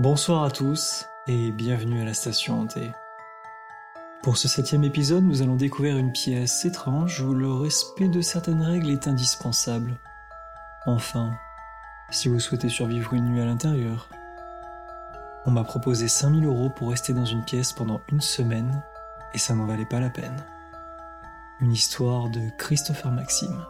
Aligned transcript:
Bonsoir 0.00 0.44
à 0.44 0.50
tous 0.50 1.04
et 1.26 1.50
bienvenue 1.50 2.00
à 2.00 2.06
la 2.06 2.14
station 2.14 2.58
hantée. 2.58 2.90
Pour 4.22 4.38
ce 4.38 4.48
septième 4.48 4.82
épisode, 4.82 5.24
nous 5.24 5.42
allons 5.42 5.56
découvrir 5.56 5.98
une 5.98 6.10
pièce 6.10 6.64
étrange 6.64 7.20
où 7.20 7.34
le 7.34 7.52
respect 7.52 8.08
de 8.08 8.22
certaines 8.22 8.62
règles 8.62 8.88
est 8.88 9.08
indispensable. 9.08 9.98
Enfin, 10.86 11.32
si 12.08 12.28
vous 12.30 12.40
souhaitez 12.40 12.70
survivre 12.70 13.12
une 13.12 13.26
nuit 13.26 13.42
à 13.42 13.44
l'intérieur. 13.44 14.08
On 15.44 15.50
m'a 15.50 15.64
proposé 15.64 16.08
5000 16.08 16.46
euros 16.46 16.70
pour 16.70 16.88
rester 16.88 17.12
dans 17.12 17.26
une 17.26 17.44
pièce 17.44 17.74
pendant 17.74 18.00
une 18.10 18.22
semaine 18.22 18.82
et 19.34 19.38
ça 19.38 19.54
n'en 19.54 19.66
valait 19.66 19.84
pas 19.84 20.00
la 20.00 20.08
peine. 20.08 20.42
Une 21.60 21.72
histoire 21.72 22.30
de 22.30 22.40
Christopher 22.56 23.12
Maxime. 23.12 23.66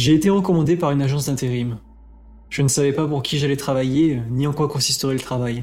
J'ai 0.00 0.14
été 0.14 0.30
recommandé 0.30 0.78
par 0.78 0.92
une 0.92 1.02
agence 1.02 1.26
d'intérim. 1.26 1.78
Je 2.48 2.62
ne 2.62 2.68
savais 2.68 2.94
pas 2.94 3.06
pour 3.06 3.22
qui 3.22 3.36
j'allais 3.36 3.58
travailler, 3.58 4.22
ni 4.30 4.46
en 4.46 4.54
quoi 4.54 4.66
consisterait 4.66 5.12
le 5.12 5.20
travail. 5.20 5.62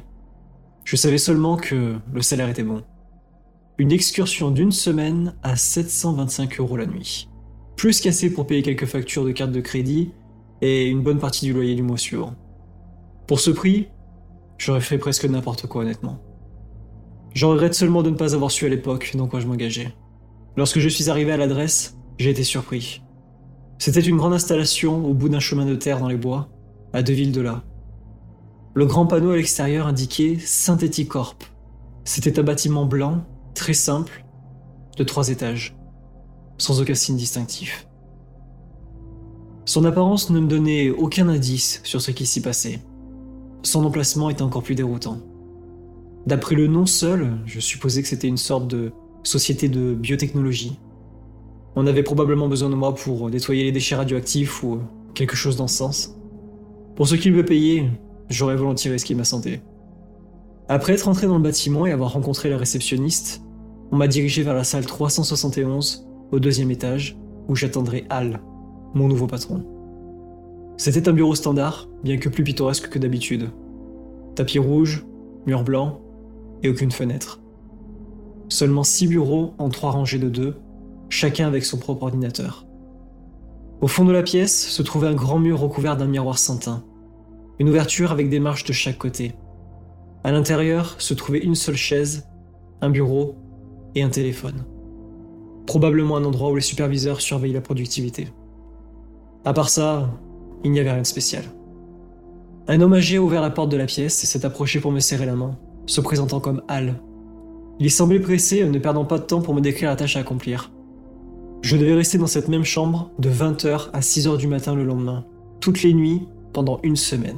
Je 0.83 0.95
savais 0.95 1.17
seulement 1.17 1.57
que 1.57 1.95
le 2.13 2.21
salaire 2.21 2.47
était 2.47 2.61
bon. 2.61 2.83
Une 3.79 3.91
excursion 3.91 4.51
d'une 4.51 4.71
semaine 4.71 5.33
à 5.41 5.55
725 5.55 6.59
euros 6.59 6.77
la 6.77 6.85
nuit. 6.85 7.27
Plus 7.77 7.99
qu'assez 7.99 8.31
pour 8.31 8.45
payer 8.45 8.61
quelques 8.61 8.85
factures 8.85 9.25
de 9.25 9.31
carte 9.31 9.51
de 9.51 9.59
crédit 9.59 10.11
et 10.61 10.85
une 10.85 11.01
bonne 11.01 11.17
partie 11.17 11.47
du 11.47 11.53
loyer 11.53 11.73
du 11.73 11.81
mois 11.81 11.97
suivant. 11.97 12.35
Pour 13.25 13.39
ce 13.39 13.49
prix, 13.49 13.87
j'aurais 14.59 14.81
fait 14.81 14.99
presque 14.99 15.25
n'importe 15.25 15.65
quoi 15.65 15.81
honnêtement. 15.81 16.21
J'en 17.33 17.49
regrette 17.49 17.73
seulement 17.73 18.03
de 18.03 18.11
ne 18.11 18.15
pas 18.15 18.35
avoir 18.35 18.51
su 18.51 18.67
à 18.67 18.69
l'époque 18.69 19.13
dans 19.15 19.25
quoi 19.25 19.39
je 19.39 19.47
m'engageais. 19.47 19.95
Lorsque 20.57 20.77
je 20.77 20.89
suis 20.89 21.09
arrivé 21.09 21.31
à 21.31 21.37
l'adresse, 21.37 21.97
j'ai 22.19 22.29
été 22.29 22.43
surpris. 22.43 23.01
C'était 23.79 24.01
une 24.01 24.17
grande 24.17 24.33
installation 24.33 25.05
au 25.05 25.13
bout 25.13 25.29
d'un 25.29 25.39
chemin 25.39 25.65
de 25.65 25.75
terre 25.75 25.99
dans 25.99 26.07
les 26.07 26.17
bois, 26.17 26.49
à 26.93 27.03
deux 27.03 27.13
villes 27.13 27.31
de 27.31 27.41
là. 27.41 27.63
Le 28.73 28.85
grand 28.85 29.05
panneau 29.05 29.31
à 29.31 29.35
l'extérieur 29.35 29.87
indiquait 29.87 30.37
Synthetic 30.39 31.09
Corp. 31.09 31.43
C'était 32.03 32.39
un 32.39 32.43
bâtiment 32.43 32.85
blanc, 32.85 33.25
très 33.53 33.73
simple, 33.73 34.25
de 34.97 35.03
trois 35.03 35.29
étages, 35.29 35.75
sans 36.57 36.81
aucun 36.81 36.95
signe 36.95 37.17
distinctif. 37.17 37.87
Son 39.65 39.83
apparence 39.83 40.29
ne 40.29 40.39
me 40.39 40.47
donnait 40.47 40.89
aucun 40.89 41.27
indice 41.27 41.81
sur 41.83 42.01
ce 42.01 42.11
qui 42.11 42.25
s'y 42.25 42.41
passait. 42.41 42.79
Son 43.63 43.83
emplacement 43.83 44.29
était 44.29 44.41
encore 44.41 44.63
plus 44.63 44.75
déroutant. 44.75 45.19
D'après 46.25 46.55
le 46.55 46.67
nom 46.67 46.85
seul, 46.85 47.37
je 47.45 47.59
supposais 47.59 48.01
que 48.01 48.07
c'était 48.07 48.27
une 48.27 48.37
sorte 48.37 48.67
de 48.67 48.91
société 49.23 49.69
de 49.69 49.93
biotechnologie. 49.93 50.79
On 51.79 51.85
avait 51.85 52.01
probablement 52.01 52.47
besoin 52.47 52.71
de 52.71 52.75
moi 52.75 52.95
pour 52.95 53.29
nettoyer 53.29 53.63
les 53.63 53.71
déchets 53.71 53.95
radioactifs 53.95 54.63
ou 54.63 54.79
quelque 55.13 55.35
chose 55.35 55.57
dans 55.57 55.67
ce 55.67 55.77
sens. 55.77 56.17
Pour 56.95 57.07
ce 57.07 57.13
qu'il 57.13 57.33
me 57.33 57.45
payait, 57.45 57.87
j'aurais 58.31 58.55
volontiers 58.55 58.89
risqué 58.89 59.13
ma 59.13 59.23
santé. 59.23 59.61
Après 60.69 60.93
être 60.93 61.07
entré 61.07 61.27
dans 61.27 61.37
le 61.37 61.43
bâtiment 61.43 61.85
et 61.85 61.91
avoir 61.91 62.13
rencontré 62.13 62.49
la 62.49 62.57
réceptionniste, 62.57 63.43
on 63.91 63.95
m'a 63.97 64.07
dirigé 64.07 64.41
vers 64.41 64.55
la 64.55 64.63
salle 64.63 64.87
371, 64.87 66.07
au 66.31 66.39
deuxième 66.39 66.71
étage, 66.71 67.15
où 67.47 67.55
j'attendrai 67.55 68.05
Al, 68.09 68.41
mon 68.95 69.07
nouveau 69.07 69.27
patron. 69.27 69.63
C'était 70.77 71.07
un 71.07 71.13
bureau 71.13 71.35
standard, 71.35 71.87
bien 72.03 72.17
que 72.17 72.27
plus 72.27 72.43
pittoresque 72.43 72.89
que 72.89 72.97
d'habitude. 72.97 73.51
Tapis 74.33 74.57
rouge, 74.57 75.05
mur 75.45 75.63
blanc 75.63 76.01
et 76.63 76.69
aucune 76.69 76.89
fenêtre. 76.89 77.39
Seulement 78.49 78.83
six 78.83 79.05
bureaux 79.05 79.53
en 79.59 79.69
trois 79.69 79.91
rangées 79.91 80.17
de 80.17 80.29
deux, 80.29 80.55
chacun 81.09 81.47
avec 81.47 81.65
son 81.65 81.77
propre 81.77 82.03
ordinateur. 82.03 82.65
Au 83.81 83.87
fond 83.87 84.05
de 84.05 84.11
la 84.11 84.23
pièce 84.23 84.69
se 84.69 84.81
trouvait 84.81 85.07
un 85.07 85.13
grand 85.13 85.39
mur 85.39 85.59
recouvert 85.59 85.97
d'un 85.97 86.07
miroir 86.07 86.39
sans 86.39 86.57
teint, 86.57 86.83
une 87.59 87.69
ouverture 87.69 88.11
avec 88.11 88.29
des 88.29 88.39
marches 88.39 88.63
de 88.63 88.73
chaque 88.73 88.97
côté. 88.97 89.33
À 90.23 90.31
l'intérieur 90.31 90.95
se 90.99 91.13
trouvait 91.13 91.39
une 91.39 91.55
seule 91.55 91.75
chaise, 91.75 92.27
un 92.81 92.89
bureau 92.89 93.35
et 93.95 94.03
un 94.03 94.09
téléphone. 94.09 94.65
Probablement 95.65 96.17
un 96.17 96.25
endroit 96.25 96.51
où 96.51 96.55
les 96.55 96.61
superviseurs 96.61 97.21
surveillent 97.21 97.53
la 97.53 97.61
productivité. 97.61 98.27
À 99.45 99.53
part 99.53 99.69
ça, 99.69 100.09
il 100.63 100.71
n'y 100.71 100.79
avait 100.79 100.91
rien 100.91 101.01
de 101.01 101.07
spécial. 101.07 101.43
Un 102.67 102.81
homme 102.81 102.93
âgé 102.93 103.17
a 103.17 103.21
ouvert 103.21 103.41
la 103.41 103.49
porte 103.49 103.69
de 103.69 103.77
la 103.77 103.85
pièce 103.85 104.23
et 104.23 104.27
s'est 104.27 104.45
approché 104.45 104.79
pour 104.79 104.91
me 104.91 104.99
serrer 104.99 105.25
la 105.25 105.35
main, 105.35 105.57
se 105.85 106.01
présentant 106.01 106.39
comme 106.39 106.63
Al. 106.67 106.95
Il 107.79 107.91
semblait 107.91 108.19
pressé, 108.19 108.65
ne 108.65 108.79
perdant 108.79 109.05
pas 109.05 109.19
de 109.19 109.23
temps 109.23 109.41
pour 109.41 109.53
me 109.53 109.61
décrire 109.61 109.89
la 109.89 109.95
tâche 109.95 110.17
à 110.17 110.21
accomplir. 110.21 110.71
Je 111.67 111.75
devais 111.75 111.95
rester 111.95 112.17
dans 112.17 112.27
cette 112.27 112.47
même 112.47 112.63
chambre 112.63 113.11
de 113.19 113.29
20h 113.29 113.89
à 113.91 113.99
6h 113.99 114.37
du 114.37 114.47
matin 114.47 114.73
le 114.73 114.85
lendemain, 114.85 115.25
toutes 115.59 115.83
les 115.83 115.93
nuits, 115.93 116.25
pendant 116.53 116.79
une 116.81 116.95
semaine. 116.95 117.35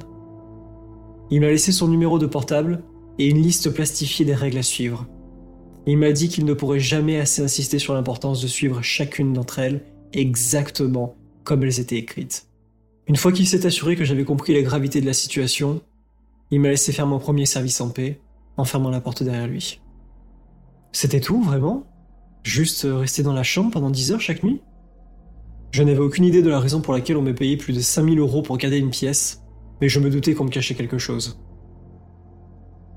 Il 1.32 1.42
m'a 1.42 1.48
laissé 1.48 1.72
son 1.72 1.88
numéro 1.88 2.20
de 2.20 2.28
portable 2.28 2.84
et 3.18 3.28
une 3.28 3.42
liste 3.42 3.72
plastifiée 3.72 4.26
des 4.26 4.36
règles 4.36 4.60
à 4.60 4.62
suivre. 4.62 5.08
Il 5.88 5.98
m'a 5.98 6.12
dit 6.12 6.30
qu'il 6.30 6.46
ne 6.46 6.54
pourrait 6.54 6.80
jamais 6.80 7.20
assez 7.20 7.42
insister 7.42 7.80
sur 7.80 7.96
l'importance 7.96 8.40
de 8.40 8.46
suivre 8.46 8.84
chacune 8.84 9.34
d'entre 9.34 9.58
elles 9.58 9.84
exactement 10.14 11.16
comme 11.44 11.64
elles 11.64 11.80
étaient 11.80 11.98
écrites. 11.98 12.46
Une 13.08 13.16
fois 13.16 13.32
qu'il 13.32 13.48
s'est 13.48 13.66
assuré 13.66 13.96
que 13.96 14.06
j'avais 14.06 14.26
compris 14.26 14.54
la 14.54 14.62
gravité 14.62 15.02
de 15.02 15.08
la 15.08 15.14
situation, 15.14 15.82
il 16.52 16.60
m'a 16.60 16.70
laissé 16.70 16.92
faire 16.92 17.08
mon 17.08 17.18
premier 17.18 17.48
service 17.48 17.82
en 17.82 17.90
paix, 17.90 18.22
en 18.58 18.64
fermant 18.64 18.92
la 18.92 19.02
porte 19.02 19.24
derrière 19.24 19.48
lui. 19.48 19.82
C'était 20.92 21.20
tout, 21.20 21.42
vraiment? 21.42 21.88
Juste 22.44 22.88
rester 22.90 23.24
dans 23.24 23.34
la 23.34 23.44
chambre 23.44 23.72
pendant 23.72 23.90
10 23.90 24.14
heures 24.14 24.22
chaque 24.22 24.44
nuit 24.44 24.62
Je 25.72 25.84
n'avais 25.84 26.00
aucune 26.00 26.26
idée 26.26 26.42
de 26.42 26.50
la 26.50 26.60
raison 26.60 26.82
pour 26.82 26.94
laquelle 26.94 27.18
on 27.18 27.22
me 27.22 27.36
payait 27.36 27.58
plus 27.58 27.74
de 27.74 27.82
5000 27.82 28.20
euros 28.20 28.42
pour 28.42 28.58
garder 28.58 28.78
une 28.78 28.90
pièce, 28.90 29.44
mais 29.82 29.90
je 29.90 30.00
me 30.00 30.10
doutais 30.10 30.34
qu'on 30.34 30.46
me 30.46 30.50
cachait 30.50 30.76
quelque 30.76 30.98
chose. 30.98 31.40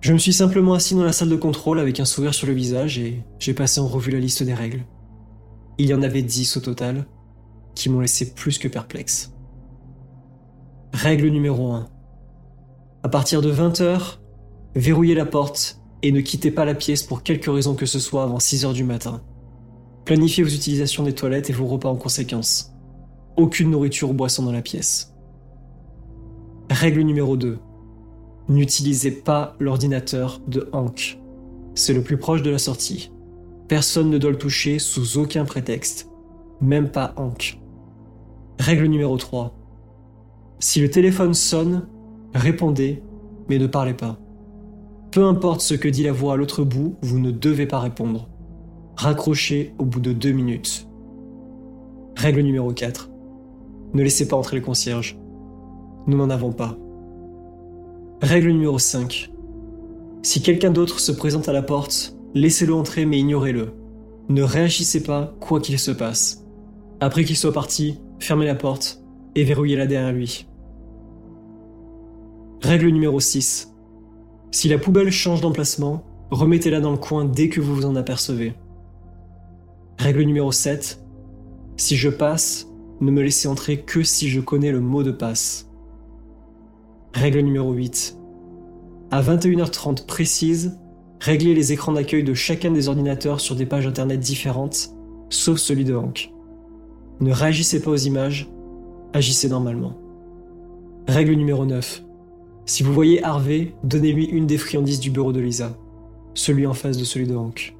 Je 0.00 0.12
me 0.12 0.18
suis 0.18 0.32
simplement 0.32 0.74
assis 0.74 0.94
dans 0.94 1.04
la 1.04 1.12
salle 1.12 1.28
de 1.28 1.36
contrôle 1.36 1.78
avec 1.78 2.00
un 2.00 2.04
sourire 2.04 2.34
sur 2.34 2.46
le 2.46 2.52
visage 2.52 2.98
et 2.98 3.22
j'ai 3.38 3.54
passé 3.54 3.80
en 3.80 3.86
revue 3.86 4.10
la 4.10 4.18
liste 4.18 4.42
des 4.42 4.54
règles. 4.54 4.84
Il 5.78 5.86
y 5.86 5.94
en 5.94 6.02
avait 6.02 6.22
10 6.22 6.56
au 6.56 6.60
total, 6.60 7.06
qui 7.74 7.88
m'ont 7.88 8.00
laissé 8.00 8.34
plus 8.34 8.58
que 8.58 8.68
perplexe. 8.68 9.32
Règle 10.92 11.28
numéro 11.28 11.72
1. 11.72 11.88
À 13.04 13.08
partir 13.08 13.42
de 13.42 13.52
20h, 13.52 14.18
verrouillez 14.74 15.14
la 15.14 15.26
porte 15.26 15.80
et 16.02 16.12
ne 16.12 16.20
quittez 16.20 16.50
pas 16.50 16.64
la 16.64 16.74
pièce 16.74 17.02
pour 17.02 17.22
quelque 17.22 17.50
raison 17.50 17.74
que 17.74 17.86
ce 17.86 17.98
soit 17.98 18.24
avant 18.24 18.38
6h 18.38 18.72
du 18.72 18.84
matin. 18.84 19.22
Planifiez 20.04 20.42
vos 20.42 20.50
utilisations 20.50 21.04
des 21.04 21.14
toilettes 21.14 21.50
et 21.50 21.52
vos 21.52 21.66
repas 21.66 21.88
en 21.88 21.96
conséquence. 21.96 22.72
Aucune 23.36 23.70
nourriture 23.70 24.10
ou 24.10 24.14
boisson 24.14 24.42
dans 24.42 24.52
la 24.52 24.62
pièce. 24.62 25.14
Règle 26.70 27.02
numéro 27.02 27.36
2. 27.36 27.58
N'utilisez 28.48 29.12
pas 29.12 29.54
l'ordinateur 29.60 30.40
de 30.48 30.68
Hank. 30.72 31.18
c'est 31.74 31.94
le 31.94 32.02
plus 32.02 32.18
proche 32.18 32.42
de 32.42 32.50
la 32.50 32.58
sortie. 32.58 33.12
Personne 33.68 34.10
ne 34.10 34.18
doit 34.18 34.32
le 34.32 34.38
toucher 34.38 34.78
sous 34.78 35.18
aucun 35.18 35.44
prétexte, 35.44 36.10
même 36.60 36.90
pas 36.90 37.14
Hank. 37.16 37.60
Règle 38.58 38.86
numéro 38.86 39.16
3. 39.16 39.54
Si 40.58 40.80
le 40.80 40.90
téléphone 40.90 41.34
sonne, 41.34 41.86
répondez, 42.34 43.02
mais 43.48 43.58
ne 43.58 43.66
parlez 43.66 43.94
pas. 43.94 44.18
Peu 45.12 45.24
importe 45.24 45.60
ce 45.60 45.74
que 45.74 45.88
dit 45.88 46.02
la 46.02 46.12
voix 46.12 46.34
à 46.34 46.36
l'autre 46.36 46.64
bout, 46.64 46.96
vous 47.02 47.18
ne 47.18 47.30
devez 47.30 47.66
pas 47.66 47.80
répondre. 47.80 48.28
Raccrochez 48.96 49.74
au 49.78 49.84
bout 49.84 50.00
de 50.00 50.12
deux 50.12 50.32
minutes. 50.32 50.86
Règle 52.16 52.42
numéro 52.42 52.72
4. 52.72 53.10
Ne 53.94 54.02
laissez 54.02 54.28
pas 54.28 54.36
entrer 54.36 54.56
le 54.56 54.62
concierge. 54.62 55.18
Nous 56.06 56.16
n'en 56.16 56.30
avons 56.30 56.52
pas. 56.52 56.76
Règle 58.20 58.50
numéro 58.50 58.78
5. 58.78 59.32
Si 60.22 60.42
quelqu'un 60.42 60.70
d'autre 60.70 61.00
se 61.00 61.10
présente 61.10 61.48
à 61.48 61.52
la 61.52 61.62
porte, 61.62 62.16
laissez-le 62.34 62.74
entrer 62.74 63.06
mais 63.06 63.18
ignorez-le. 63.18 63.72
Ne 64.28 64.42
réagissez 64.42 65.02
pas 65.02 65.34
quoi 65.40 65.60
qu'il 65.60 65.78
se 65.78 65.90
passe. 65.90 66.44
Après 67.00 67.24
qu'il 67.24 67.36
soit 67.36 67.52
parti, 67.52 67.98
fermez 68.20 68.46
la 68.46 68.54
porte 68.54 69.02
et 69.34 69.42
verrouillez-la 69.42 69.86
derrière 69.86 70.12
lui. 70.12 70.46
Règle 72.60 72.88
numéro 72.88 73.18
6. 73.18 73.74
Si 74.52 74.68
la 74.68 74.78
poubelle 74.78 75.10
change 75.10 75.40
d'emplacement, 75.40 76.04
remettez-la 76.30 76.80
dans 76.80 76.92
le 76.92 76.98
coin 76.98 77.24
dès 77.24 77.48
que 77.48 77.60
vous 77.60 77.74
vous 77.74 77.86
en 77.86 77.96
apercevez. 77.96 78.54
Règle 79.98 80.22
numéro 80.22 80.50
7. 80.50 81.02
Si 81.76 81.96
je 81.96 82.08
passe, 82.08 82.68
ne 83.00 83.10
me 83.10 83.22
laissez 83.22 83.48
entrer 83.48 83.80
que 83.80 84.02
si 84.02 84.28
je 84.28 84.40
connais 84.40 84.72
le 84.72 84.80
mot 84.80 85.02
de 85.02 85.12
passe. 85.12 85.70
Règle 87.14 87.40
numéro 87.40 87.72
8. 87.72 88.16
À 89.10 89.22
21h30 89.22 90.06
précise, 90.06 90.78
réglez 91.20 91.54
les 91.54 91.72
écrans 91.72 91.92
d'accueil 91.92 92.24
de 92.24 92.34
chacun 92.34 92.70
des 92.70 92.88
ordinateurs 92.88 93.40
sur 93.40 93.54
des 93.54 93.66
pages 93.66 93.86
internet 93.86 94.18
différentes, 94.18 94.90
sauf 95.28 95.58
celui 95.58 95.84
de 95.84 95.94
Hank. 95.94 96.32
Ne 97.20 97.32
réagissez 97.32 97.82
pas 97.82 97.90
aux 97.90 97.96
images, 97.96 98.50
agissez 99.12 99.48
normalement. 99.48 99.98
Règle 101.06 101.34
numéro 101.34 101.66
9. 101.66 102.02
Si 102.64 102.82
vous 102.82 102.92
voyez 102.92 103.22
Harvey, 103.22 103.74
donnez-lui 103.84 104.24
une 104.26 104.46
des 104.46 104.58
friandises 104.58 105.00
du 105.00 105.10
bureau 105.10 105.32
de 105.32 105.40
Lisa, 105.40 105.76
celui 106.34 106.66
en 106.66 106.74
face 106.74 106.96
de 106.96 107.04
celui 107.04 107.26
de 107.26 107.36
Hank. 107.36 107.76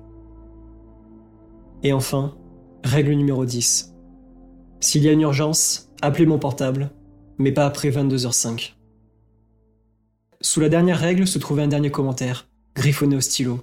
Et 1.83 1.93
enfin, 1.93 2.37
règle 2.85 3.13
numéro 3.13 3.45
10. 3.45 3.95
S'il 4.81 5.03
y 5.03 5.09
a 5.09 5.13
une 5.13 5.21
urgence, 5.21 5.91
appelez 6.01 6.27
mon 6.27 6.39
portable, 6.39 6.91
mais 7.39 7.53
pas 7.53 7.67
après 7.67 7.91
22h05. 7.91 8.75
Sous 10.41 10.61
la 10.61 10.69
dernière 10.69 10.99
règle 10.99 11.27
se 11.27 11.39
trouvait 11.39 11.63
un 11.63 11.69
dernier 11.69 11.91
commentaire, 11.91 12.49
griffonné 12.75 13.17
au 13.17 13.21
stylo. 13.21 13.61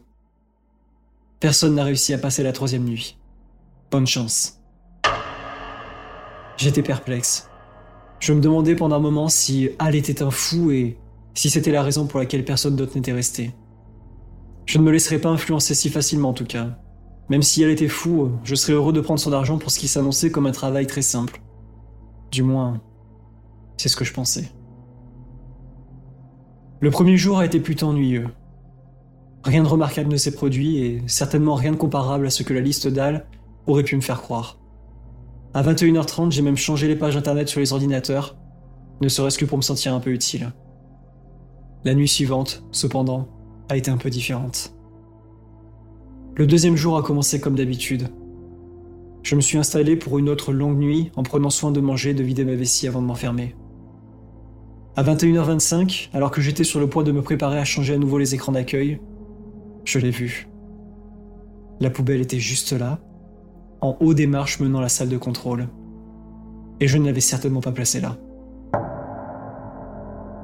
Personne 1.40 1.76
n'a 1.76 1.84
réussi 1.84 2.14
à 2.14 2.18
passer 2.18 2.44
la 2.44 2.52
troisième 2.52 2.84
nuit. 2.84 3.18
Bonne 3.92 4.08
chance. 4.08 4.60
J'étais 6.58 6.84
perplexe. 6.84 7.50
Je 8.20 8.34
me 8.34 8.42
demandais 8.42 8.76
pendant 8.76 8.98
un 8.98 9.00
moment 9.00 9.30
si 9.30 9.70
Al 9.80 9.96
était 9.96 10.22
un 10.22 10.32
fou 10.32 10.72
et 10.72 10.98
si 11.34 11.50
c'était 11.50 11.72
la 11.72 11.84
raison 11.84 12.06
pour 12.06 12.20
laquelle 12.20 12.44
personne 12.44 12.76
d'autre 12.76 12.96
n'était 12.96 13.14
resté. 13.14 13.54
Je 14.66 14.78
ne 14.78 14.84
me 14.84 14.92
laisserais 14.92 15.20
pas 15.20 15.30
influencer 15.30 15.74
si 15.74 15.90
facilement 15.90 16.30
en 16.30 16.34
tout 16.34 16.46
cas. 16.46 16.78
Même 17.30 17.44
si 17.44 17.62
elle 17.62 17.70
était 17.70 17.88
fou, 17.88 18.32
je 18.44 18.56
serais 18.56 18.74
heureux 18.74 18.94
de 18.94 19.02
prendre 19.02 19.20
son 19.20 19.34
argent 19.34 19.60
pour 19.60 19.72
ce 19.72 19.80
qui 19.80 19.88
s'annonçait 19.88 20.32
comme 20.32 20.48
un 20.48 20.52
travail 20.52 20.88
très 20.88 21.04
simple. 21.04 21.42
Du 22.32 22.44
moins, 22.44 22.82
c'est 23.78 23.90
ce 23.90 23.96
que 23.96 24.06
je 24.06 24.14
pensais. 24.14 24.52
Le 26.82 26.92
premier 26.92 27.18
jour 27.18 27.40
a 27.40 27.46
été 27.46 27.60
plutôt 27.60 27.88
ennuyeux. 27.88 28.28
Rien 29.44 29.64
de 29.64 29.68
remarquable 29.68 30.12
ne 30.12 30.18
s'est 30.18 30.34
produit 30.34 30.80
et 30.80 31.04
certainement 31.08 31.56
rien 31.56 31.72
de 31.72 31.78
comparable 31.78 32.26
à 32.26 32.30
ce 32.30 32.44
que 32.44 32.54
la 32.54 32.62
liste 32.62 32.88
d'Al 32.88 33.26
aurait 33.68 33.84
pu 33.84 33.96
me 33.96 34.02
faire 34.02 34.22
croire. 34.22 34.58
À 35.54 35.64
21h30, 35.64 36.32
j'ai 36.32 36.42
même 36.42 36.58
changé 36.58 36.88
les 36.88 36.96
pages 36.96 37.18
internet 37.18 37.48
sur 37.48 37.60
les 37.60 37.74
ordinateurs, 37.74 38.38
ne 39.02 39.08
serait-ce 39.08 39.38
que 39.38 39.46
pour 39.46 39.58
me 39.58 39.64
sentir 39.64 39.94
un 39.94 40.00
peu 40.00 40.12
utile. 40.12 40.52
La 41.86 41.94
nuit 41.94 42.08
suivante, 42.08 42.64
cependant, 42.72 43.28
a 43.70 43.78
été 43.78 43.90
un 43.90 43.98
peu 43.98 44.10
différente. 44.10 44.74
Le 46.36 46.48
deuxième 46.48 46.76
jour 46.76 46.98
a 46.98 47.04
commencé 47.04 47.40
comme 47.40 47.56
d'habitude. 47.56 48.10
Je 49.24 49.36
me 49.36 49.42
suis 49.42 49.58
installé 49.58 49.96
pour 49.96 50.18
une 50.18 50.30
autre 50.30 50.54
longue 50.54 50.78
nuit 50.78 51.12
en 51.16 51.24
prenant 51.24 51.50
soin 51.50 51.72
de 51.72 51.82
manger 51.82 52.12
et 52.12 52.14
de 52.14 52.24
vider 52.24 52.46
ma 52.46 52.56
vessie 52.56 52.88
avant 52.88 53.02
de 53.02 53.08
m'enfermer. 53.08 53.56
À 54.96 55.04
21h25, 55.04 56.10
alors 56.14 56.32
que 56.32 56.42
j'étais 56.42 56.64
sur 56.64 56.80
le 56.80 56.90
point 56.90 57.04
de 57.04 57.12
me 57.12 57.22
préparer 57.22 57.60
à 57.60 57.66
changer 57.66 57.94
à 57.94 57.98
nouveau 57.98 58.18
les 58.18 58.34
écrans 58.36 58.52
d'accueil, 58.52 59.00
je 59.86 60.00
l'ai 60.00 60.12
vu. 60.12 60.48
La 61.80 61.90
poubelle 61.90 62.22
était 62.22 62.40
juste 62.40 62.74
là, 62.74 63.00
en 63.82 63.98
haut 64.00 64.14
des 64.14 64.28
marches 64.28 64.60
menant 64.60 64.82
la 64.82 64.90
salle 64.90 65.10
de 65.10 65.18
contrôle. 65.18 65.68
Et 66.80 66.88
je 66.88 66.98
ne 66.98 67.06
l'avais 67.06 67.22
certainement 67.22 67.62
pas 67.62 67.72
placée 67.72 68.02
là. 68.02 68.18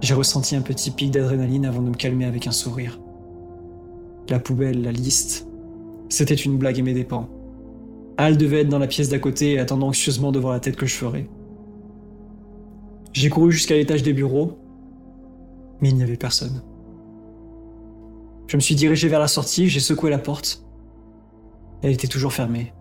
J'ai 0.01 0.13
ressenti 0.13 0.55
un 0.55 0.61
petit 0.61 0.91
pic 0.91 1.11
d'adrénaline 1.11 1.65
avant 1.65 1.81
de 1.81 1.89
me 1.89 1.95
calmer 1.95 2.25
avec 2.25 2.47
un 2.47 2.51
sourire. 2.51 2.99
La 4.29 4.39
poubelle, 4.39 4.81
la 4.81 4.91
liste, 4.91 5.47
c'était 6.09 6.35
une 6.35 6.57
blague 6.57 6.79
à 6.79 6.83
mes 6.83 6.93
dépens. 6.93 7.29
Al 8.17 8.37
devait 8.37 8.61
être 8.61 8.69
dans 8.69 8.79
la 8.79 8.87
pièce 8.87 9.09
d'à 9.09 9.19
côté 9.19 9.59
attendant 9.59 9.87
anxieusement 9.87 10.31
de 10.31 10.39
voir 10.39 10.53
la 10.53 10.59
tête 10.59 10.75
que 10.75 10.85
je 10.85 10.95
ferais. 10.95 11.27
J'ai 13.13 13.29
couru 13.29 13.51
jusqu'à 13.51 13.75
l'étage 13.75 14.03
des 14.03 14.13
bureaux, 14.13 14.57
mais 15.81 15.89
il 15.89 15.95
n'y 15.95 16.03
avait 16.03 16.17
personne. 16.17 16.63
Je 18.47 18.57
me 18.57 18.61
suis 18.61 18.75
dirigé 18.75 19.07
vers 19.07 19.19
la 19.19 19.27
sortie, 19.27 19.67
j'ai 19.67 19.79
secoué 19.79 20.09
la 20.09 20.19
porte. 20.19 20.65
Elle 21.81 21.91
était 21.91 22.07
toujours 22.07 22.33
fermée. 22.33 22.73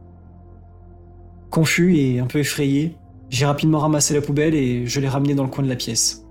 Confus 1.51 1.97
et 1.97 2.19
un 2.19 2.27
peu 2.27 2.41
effrayé, 2.41 2.97
j'ai 3.31 3.47
rapidement 3.47 3.79
ramassé 3.79 4.15
la 4.15 4.21
poubelle 4.21 4.55
et 4.55 4.87
je 4.87 5.01
l'ai 5.01 5.09
ramenée 5.09 5.35
dans 5.35 5.45
le 5.45 5.51
coin 5.51 5.65
de 5.65 5.69
la 5.69 5.77
pièce. 5.77 6.27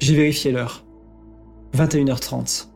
J'ai 0.00 0.14
vérifié 0.14 0.52
l'heure. 0.52 0.84
21h30. 1.76 2.68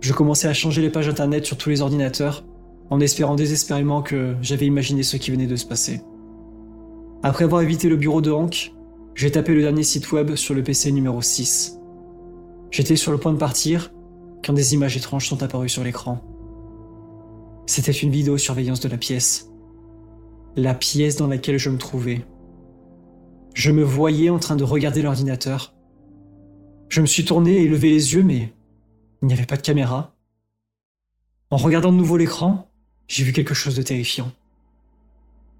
Je 0.00 0.12
commençais 0.12 0.48
à 0.48 0.54
changer 0.54 0.80
les 0.80 0.90
pages 0.90 1.08
internet 1.08 1.44
sur 1.44 1.58
tous 1.58 1.68
les 1.68 1.82
ordinateurs, 1.82 2.44
en 2.90 3.00
espérant 3.00 3.36
désespérément 3.36 4.02
que 4.02 4.36
j'avais 4.42 4.66
imaginé 4.66 5.02
ce 5.02 5.16
qui 5.16 5.30
venait 5.30 5.46
de 5.46 5.56
se 5.56 5.66
passer. 5.66 6.02
Après 7.22 7.44
avoir 7.44 7.62
évité 7.62 7.88
le 7.88 7.96
bureau 7.96 8.20
de 8.20 8.30
Hank, 8.30 8.72
j'ai 9.14 9.30
tapé 9.30 9.54
le 9.54 9.62
dernier 9.62 9.82
site 9.82 10.10
web 10.12 10.34
sur 10.34 10.54
le 10.54 10.62
PC 10.62 10.92
numéro 10.92 11.22
6. 11.22 11.78
J'étais 12.70 12.96
sur 12.96 13.12
le 13.12 13.18
point 13.18 13.32
de 13.32 13.38
partir 13.38 13.92
quand 14.44 14.52
des 14.52 14.74
images 14.74 14.96
étranges 14.96 15.28
sont 15.28 15.42
apparues 15.42 15.68
sur 15.68 15.84
l'écran. 15.84 16.20
C'était 17.66 17.92
une 17.92 18.10
vidéo 18.10 18.38
surveillance 18.38 18.80
de 18.80 18.88
la 18.88 18.96
pièce. 18.96 19.50
La 20.56 20.74
pièce 20.74 21.16
dans 21.16 21.28
laquelle 21.28 21.58
je 21.58 21.70
me 21.70 21.78
trouvais. 21.78 22.24
Je 23.54 23.70
me 23.70 23.82
voyais 23.82 24.30
en 24.30 24.38
train 24.38 24.56
de 24.56 24.64
regarder 24.64 25.02
l'ordinateur, 25.02 25.74
je 26.90 27.00
me 27.00 27.06
suis 27.06 27.24
tourné 27.24 27.62
et 27.62 27.68
levé 27.68 27.90
les 27.90 28.14
yeux, 28.14 28.24
mais 28.24 28.52
il 29.22 29.28
n'y 29.28 29.32
avait 29.32 29.46
pas 29.46 29.56
de 29.56 29.62
caméra. 29.62 30.16
En 31.50 31.56
regardant 31.56 31.92
de 31.92 31.96
nouveau 31.96 32.16
l'écran, 32.16 32.69
j'ai 33.10 33.24
vu 33.24 33.32
quelque 33.32 33.54
chose 33.54 33.74
de 33.74 33.82
terrifiant. 33.82 34.30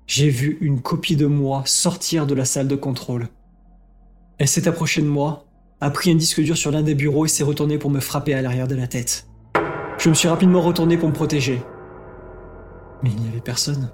J'ai 0.06 0.30
vu 0.30 0.56
une 0.60 0.80
copie 0.80 1.16
de 1.16 1.26
moi 1.26 1.64
sortir 1.66 2.24
de 2.24 2.34
la 2.34 2.44
salle 2.44 2.68
de 2.68 2.76
contrôle. 2.76 3.26
Elle 4.38 4.46
s'est 4.46 4.68
approchée 4.68 5.02
de 5.02 5.08
moi, 5.08 5.46
a 5.80 5.90
pris 5.90 6.12
un 6.12 6.14
disque 6.14 6.40
dur 6.40 6.56
sur 6.56 6.70
l'un 6.70 6.82
des 6.82 6.94
bureaux 6.94 7.24
et 7.24 7.28
s'est 7.28 7.42
retournée 7.42 7.76
pour 7.76 7.90
me 7.90 7.98
frapper 7.98 8.34
à 8.34 8.40
l'arrière 8.40 8.68
de 8.68 8.76
la 8.76 8.86
tête. 8.86 9.26
Je 9.98 10.08
me 10.08 10.14
suis 10.14 10.28
rapidement 10.28 10.60
retourné 10.60 10.96
pour 10.96 11.08
me 11.08 11.12
protéger. 11.12 11.60
Mais 13.02 13.10
il 13.10 13.20
n'y 13.20 13.28
avait 13.28 13.40
personne. 13.40 13.90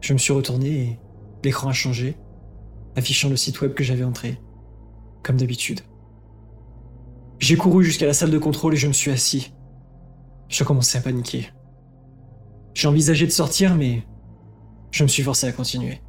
Je 0.00 0.12
me 0.12 0.18
suis 0.18 0.32
retourné 0.32 0.68
et 0.68 0.98
l'écran 1.44 1.68
a 1.68 1.72
changé, 1.72 2.16
affichant 2.96 3.28
le 3.28 3.36
site 3.36 3.60
web 3.60 3.74
que 3.74 3.84
j'avais 3.84 4.04
entré 4.04 4.40
comme 5.22 5.36
d'habitude. 5.36 5.82
J'ai 7.38 7.56
couru 7.56 7.84
jusqu'à 7.84 8.06
la 8.06 8.12
salle 8.12 8.32
de 8.32 8.38
contrôle 8.38 8.74
et 8.74 8.76
je 8.76 8.88
me 8.88 8.92
suis 8.92 9.12
assis. 9.12 9.52
Je 10.48 10.64
commençais 10.64 10.98
à 10.98 11.02
paniquer. 11.02 11.52
J'ai 12.78 12.86
envisagé 12.86 13.26
de 13.26 13.32
sortir, 13.32 13.74
mais 13.74 14.04
je 14.92 15.02
me 15.02 15.08
suis 15.08 15.24
forcé 15.24 15.48
à 15.48 15.52
continuer. 15.52 16.00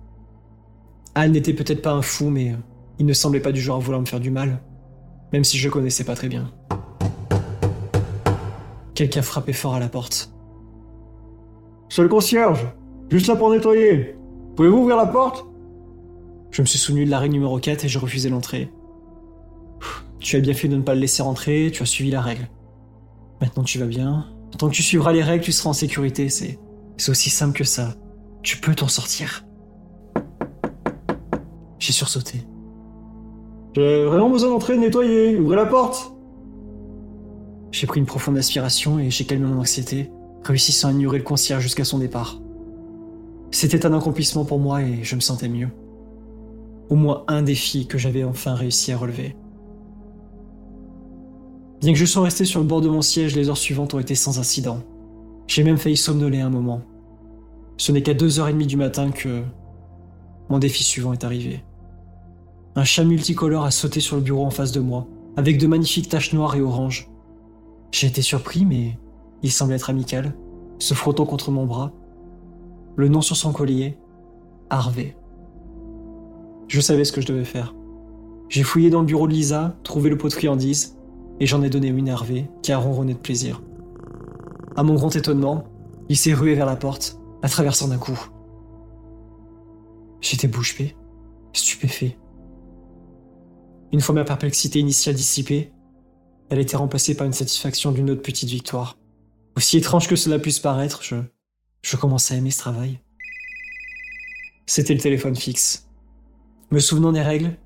Al 1.15 1.31
n'était 1.31 1.55
peut-être 1.55 1.81
pas 1.81 1.93
un 1.93 2.03
fou, 2.03 2.29
mais 2.29 2.53
il 2.99 3.07
ne 3.07 3.13
semblait 3.13 3.39
pas 3.39 3.51
du 3.51 3.59
genre 3.59 3.77
à 3.77 3.79
vouloir 3.79 3.99
me 3.99 4.05
faire 4.05 4.19
du 4.19 4.29
mal, 4.29 4.61
même 5.33 5.43
si 5.43 5.57
je 5.57 5.67
connaissais 5.67 6.03
pas 6.03 6.13
très 6.13 6.27
bien. 6.27 6.53
Quelqu'un 8.93 9.23
frappait 9.23 9.51
fort 9.51 9.73
à 9.73 9.79
la 9.79 9.89
porte. 9.89 10.31
C'est 11.89 12.03
le 12.03 12.07
concierge 12.07 12.67
Juste 13.09 13.25
là 13.25 13.35
pour 13.35 13.49
nettoyer 13.49 14.15
Pouvez-vous 14.55 14.77
ouvrir 14.77 14.95
la 14.95 15.07
porte? 15.07 15.47
Je 16.51 16.61
me 16.61 16.67
suis 16.67 16.77
souvenu 16.77 17.03
de 17.03 17.09
l'arrêt 17.09 17.29
numéro 17.29 17.57
4 17.57 17.85
et 17.85 17.89
je 17.89 17.97
refusais 17.97 18.29
l'entrée. 18.29 18.71
Tu 20.19 20.35
as 20.35 20.39
bien 20.39 20.53
fait 20.53 20.67
de 20.67 20.75
ne 20.75 20.83
pas 20.83 20.93
le 20.93 21.01
laisser 21.01 21.23
rentrer, 21.23 21.71
tu 21.73 21.81
as 21.81 21.87
suivi 21.87 22.11
la 22.11 22.21
règle. 22.21 22.47
Maintenant 23.41 23.63
tu 23.63 23.79
vas 23.79 23.87
bien. 23.87 24.27
Tant 24.57 24.69
que 24.69 24.73
tu 24.73 24.83
suivras 24.83 25.13
les 25.13 25.23
règles, 25.23 25.43
tu 25.43 25.51
seras 25.51 25.69
en 25.69 25.73
sécurité, 25.73 26.29
c'est. 26.29 26.59
Aussi 27.07 27.29
simple 27.29 27.57
que 27.57 27.63
ça. 27.63 27.95
Tu 28.43 28.57
peux 28.57 28.75
t'en 28.75 28.89
sortir. 28.89 29.45
J'ai 31.79 31.93
sursauté. 31.93 32.45
J'ai 33.73 34.03
vraiment 34.03 34.29
besoin 34.29 34.49
d'entrer 34.49 34.77
nettoyer. 34.77 35.37
Ouvrez 35.37 35.55
la 35.55 35.65
porte 35.65 36.13
J'ai 37.71 37.87
pris 37.87 37.99
une 37.99 38.05
profonde 38.05 38.37
aspiration 38.37 38.99
et 38.99 39.09
j'ai 39.09 39.25
calmé 39.25 39.45
mon 39.45 39.59
anxiété, 39.59 40.11
réussissant 40.43 40.89
à 40.89 40.91
ignorer 40.91 41.19
le 41.19 41.23
concierge 41.23 41.63
jusqu'à 41.63 41.85
son 41.85 41.99
départ. 41.99 42.41
C'était 43.51 43.85
un 43.85 43.97
accomplissement 43.97 44.45
pour 44.45 44.59
moi 44.59 44.81
et 44.81 45.03
je 45.03 45.15
me 45.15 45.21
sentais 45.21 45.49
mieux. 45.49 45.69
Au 46.89 46.95
moins 46.95 47.23
un 47.27 47.43
défi 47.43 47.87
que 47.87 47.97
j'avais 47.97 48.23
enfin 48.23 48.55
réussi 48.55 48.91
à 48.91 48.97
relever. 48.97 49.35
Bien 51.81 51.93
que 51.93 51.99
je 51.99 52.05
sois 52.05 52.23
resté 52.23 52.43
sur 52.43 52.59
le 52.59 52.65
bord 52.65 52.81
de 52.81 52.89
mon 52.89 53.01
siège, 53.01 53.35
les 53.37 53.47
heures 53.47 53.57
suivantes 53.57 53.93
ont 53.93 53.99
été 53.99 54.13
sans 54.13 54.37
incident. 54.37 54.79
J'ai 55.47 55.63
même 55.63 55.77
failli 55.77 55.95
somnoler 55.95 56.41
un 56.41 56.49
moment. 56.49 56.81
Ce 57.77 57.93
n'est 57.93 58.01
qu'à 58.01 58.13
2h30 58.13 58.65
du 58.65 58.75
matin 58.75 59.11
que 59.11 59.43
mon 60.49 60.59
défi 60.59 60.83
suivant 60.83 61.13
est 61.13 61.23
arrivé. 61.23 61.63
Un 62.75 62.83
chat 62.83 63.05
multicolore 63.05 63.63
a 63.63 63.71
sauté 63.71 64.01
sur 64.01 64.17
le 64.17 64.21
bureau 64.21 64.45
en 64.45 64.49
face 64.49 64.73
de 64.73 64.81
moi, 64.81 65.07
avec 65.37 65.57
de 65.57 65.67
magnifiques 65.67 66.09
taches 66.09 66.33
noires 66.33 66.55
et 66.55 66.61
oranges. 66.61 67.09
J'ai 67.91 68.07
été 68.07 68.21
surpris, 68.21 68.65
mais 68.65 68.97
il 69.41 69.51
semblait 69.51 69.77
être 69.77 69.89
amical, 69.89 70.35
se 70.79 70.93
frottant 70.93 71.25
contre 71.25 71.49
mon 71.49 71.65
bras. 71.65 71.93
Le 72.97 73.07
nom 73.07 73.21
sur 73.21 73.37
son 73.37 73.53
collier, 73.53 73.97
Harvey. 74.69 75.15
Je 76.67 76.81
savais 76.81 77.05
ce 77.05 77.13
que 77.13 77.21
je 77.21 77.27
devais 77.27 77.45
faire. 77.45 77.73
J'ai 78.49 78.63
fouillé 78.63 78.89
dans 78.89 78.99
le 78.99 79.05
bureau 79.05 79.27
de 79.27 79.33
Lisa, 79.33 79.77
trouvé 79.83 80.09
le 80.09 80.17
pot 80.17 80.27
de 80.27 80.33
friandises, 80.33 80.98
et 81.39 81.45
j'en 81.45 81.63
ai 81.63 81.69
donné 81.69 81.87
une 81.87 82.09
à 82.09 82.13
Harvey, 82.13 82.49
qui 82.61 82.71
a 82.71 82.77
ronronné 82.77 83.13
de 83.13 83.19
plaisir. 83.19 83.61
À 84.75 84.83
mon 84.83 84.95
grand 84.95 85.15
étonnement, 85.15 85.63
il 86.09 86.17
s'est 86.17 86.33
rué 86.33 86.55
vers 86.55 86.65
la 86.65 86.75
porte, 86.75 87.19
la 87.41 87.49
traversant 87.49 87.87
d'un 87.87 87.97
coup. 87.97 88.19
J'étais 90.21 90.47
bouche 90.47 90.77
bée, 90.77 90.95
stupéfait. 91.53 92.17
Une 93.91 94.01
fois 94.01 94.15
ma 94.15 94.25
perplexité 94.25 94.79
initiale 94.79 95.15
dissipée, 95.15 95.71
elle 96.49 96.59
était 96.59 96.77
remplacée 96.77 97.15
par 97.15 97.27
une 97.27 97.33
satisfaction 97.33 97.91
d'une 97.91 98.09
autre 98.09 98.21
petite 98.21 98.49
victoire. 98.49 98.97
Aussi 99.55 99.77
étrange 99.77 100.07
que 100.07 100.15
cela 100.15 100.39
puisse 100.39 100.59
paraître, 100.59 101.03
je, 101.03 101.15
je 101.81 101.95
commençais 101.95 102.33
à 102.33 102.37
aimer 102.37 102.51
ce 102.51 102.59
travail. 102.59 102.99
C'était 104.65 104.93
le 104.93 104.99
téléphone 104.99 105.35
fixe. 105.35 105.89
Me 106.71 106.79
souvenant 106.79 107.11
des 107.11 107.21
règles, 107.21 107.57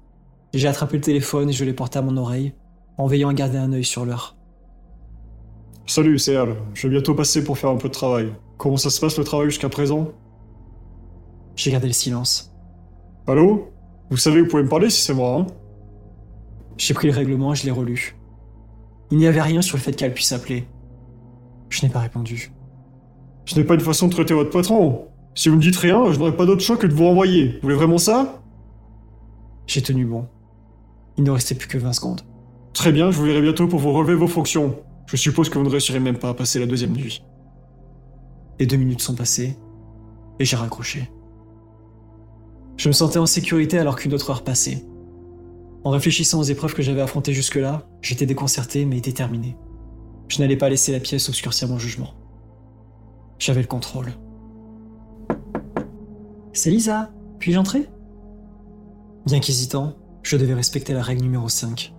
j'ai 0.53 0.67
attrapé 0.67 0.97
le 0.97 1.03
téléphone 1.03 1.49
et 1.49 1.53
je 1.53 1.65
l'ai 1.65 1.73
porté 1.73 1.99
à 1.99 2.01
mon 2.01 2.15
oreille, 2.15 2.53
en 2.97 3.07
veillant 3.07 3.29
à 3.29 3.33
garder 3.33 3.57
un 3.57 3.71
œil 3.73 3.83
sur 3.83 4.05
l'heure. 4.05 4.35
Salut, 5.85 6.17
c'est 6.19 6.35
Al. 6.35 6.55
Je 6.73 6.87
vais 6.87 6.93
bientôt 6.93 7.13
passer 7.13 7.43
pour 7.43 7.57
faire 7.57 7.69
un 7.69 7.77
peu 7.77 7.89
de 7.89 7.93
travail. 7.93 8.33
Comment 8.57 8.77
ça 8.77 8.89
se 8.89 9.01
passe 9.01 9.17
le 9.17 9.23
travail 9.23 9.49
jusqu'à 9.49 9.69
présent? 9.69 10.11
J'ai 11.55 11.71
gardé 11.71 11.87
le 11.87 11.93
silence. 11.93 12.53
Allô? 13.27 13.69
Vous 14.09 14.17
savez, 14.17 14.41
vous 14.41 14.47
pouvez 14.47 14.63
me 14.63 14.69
parler 14.69 14.89
si 14.89 15.01
c'est 15.01 15.13
moi, 15.13 15.39
hein? 15.39 15.47
J'ai 16.77 16.93
pris 16.93 17.07
le 17.07 17.13
règlement 17.13 17.53
et 17.53 17.55
je 17.55 17.65
l'ai 17.65 17.71
relu. 17.71 18.15
Il 19.11 19.17
n'y 19.17 19.27
avait 19.27 19.41
rien 19.41 19.61
sur 19.61 19.77
le 19.77 19.81
fait 19.81 19.93
qu'elle 19.93 20.13
puisse 20.13 20.31
appeler. 20.31 20.67
Je 21.69 21.85
n'ai 21.85 21.91
pas 21.91 21.99
répondu. 21.99 22.51
Ce 23.45 23.55
n'est 23.55 23.65
pas 23.65 23.73
une 23.73 23.81
façon 23.81 24.07
de 24.07 24.13
traiter 24.13 24.33
votre 24.33 24.49
patron. 24.49 25.07
Si 25.35 25.49
vous 25.49 25.55
me 25.55 25.61
dites 25.61 25.75
rien, 25.75 26.11
je 26.11 26.19
n'aurai 26.19 26.35
pas 26.35 26.45
d'autre 26.45 26.61
choix 26.61 26.77
que 26.77 26.87
de 26.87 26.93
vous 26.93 27.05
renvoyer. 27.05 27.53
Vous 27.53 27.61
voulez 27.63 27.75
vraiment 27.75 27.97
ça? 27.97 28.41
J'ai 29.67 29.81
tenu 29.81 30.05
bon. 30.05 30.27
Il 31.17 31.23
ne 31.23 31.31
restait 31.31 31.55
plus 31.55 31.67
que 31.67 31.77
20 31.77 31.93
secondes. 31.93 32.21
Très 32.73 32.91
bien, 32.91 33.11
je 33.11 33.17
vous 33.17 33.25
verrai 33.25 33.41
bientôt 33.41 33.67
pour 33.67 33.79
vous 33.79 33.91
relever 33.91 34.15
vos 34.15 34.27
fonctions. 34.27 34.75
Je 35.05 35.15
suppose 35.15 35.49
que 35.49 35.57
vous 35.57 35.63
ne 35.63 35.69
réussirez 35.69 35.99
même 35.99 36.17
pas 36.17 36.29
à 36.29 36.33
passer 36.33 36.59
la 36.59 36.65
deuxième 36.65 36.93
nuit. 36.93 37.23
Les 38.59 38.65
deux 38.65 38.77
minutes 38.77 39.01
sont 39.01 39.15
passées 39.15 39.57
et 40.39 40.45
j'ai 40.45 40.55
raccroché. 40.55 41.09
Je 42.77 42.87
me 42.87 42.93
sentais 42.93 43.19
en 43.19 43.27
sécurité 43.27 43.77
alors 43.77 43.95
qu'une 43.95 44.13
autre 44.13 44.31
heure 44.31 44.43
passait. 44.43 44.83
En 45.83 45.91
réfléchissant 45.91 46.39
aux 46.39 46.43
épreuves 46.43 46.73
que 46.73 46.81
j'avais 46.81 47.01
affrontées 47.01 47.33
jusque-là, 47.33 47.87
j'étais 48.01 48.25
déconcerté 48.25 48.85
mais 48.85 49.01
déterminé. 49.01 49.55
Je 50.29 50.39
n'allais 50.39 50.57
pas 50.57 50.69
laisser 50.69 50.91
la 50.91 50.99
pièce 50.99 51.29
obscurcir 51.29 51.67
mon 51.67 51.77
jugement. 51.77 52.13
J'avais 53.37 53.61
le 53.61 53.67
contrôle. 53.67 54.13
C'est 56.53 56.71
Lisa, 56.71 57.11
puis-je 57.39 57.59
entrer? 57.59 57.87
Bien 59.25 59.39
qu'hésitant, 59.39 59.95
je 60.23 60.37
devais 60.37 60.53
respecter 60.53 60.93
la 60.93 61.03
règle 61.03 61.21
numéro 61.21 61.49
5. 61.49 61.93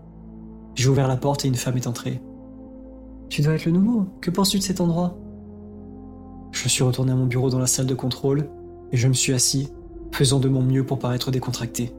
J'ai 0.75 0.89
ouvert 0.89 1.09
la 1.09 1.17
porte 1.17 1.45
et 1.45 1.49
une 1.49 1.55
femme 1.55 1.77
est 1.77 1.87
entrée. 1.87 2.21
Tu 3.29 3.43
dois 3.43 3.55
être 3.55 3.65
le 3.65 3.73
nouveau. 3.73 4.07
Que 4.21 4.31
penses-tu 4.31 4.59
de 4.59 4.63
cet 4.63 4.81
endroit? 4.81 5.17
Je 6.53 6.69
suis 6.69 6.85
retourné 6.85 7.13
à 7.13 7.17
mon 7.17 7.27
bureau 7.27 7.51
dans 7.51 7.59
la 7.59 7.67
salle 7.67 7.87
de 7.87 7.95
contrôle 7.95 8.49
et 8.93 8.97
je 8.97 9.09
me 9.09 9.13
suis 9.13 9.33
assis, 9.33 9.73
faisant 10.13 10.39
de 10.39 10.49
mon 10.49 10.63
mieux 10.63 10.85
pour 10.85 10.99
paraître 10.99 11.31
décontracté. 11.31 11.93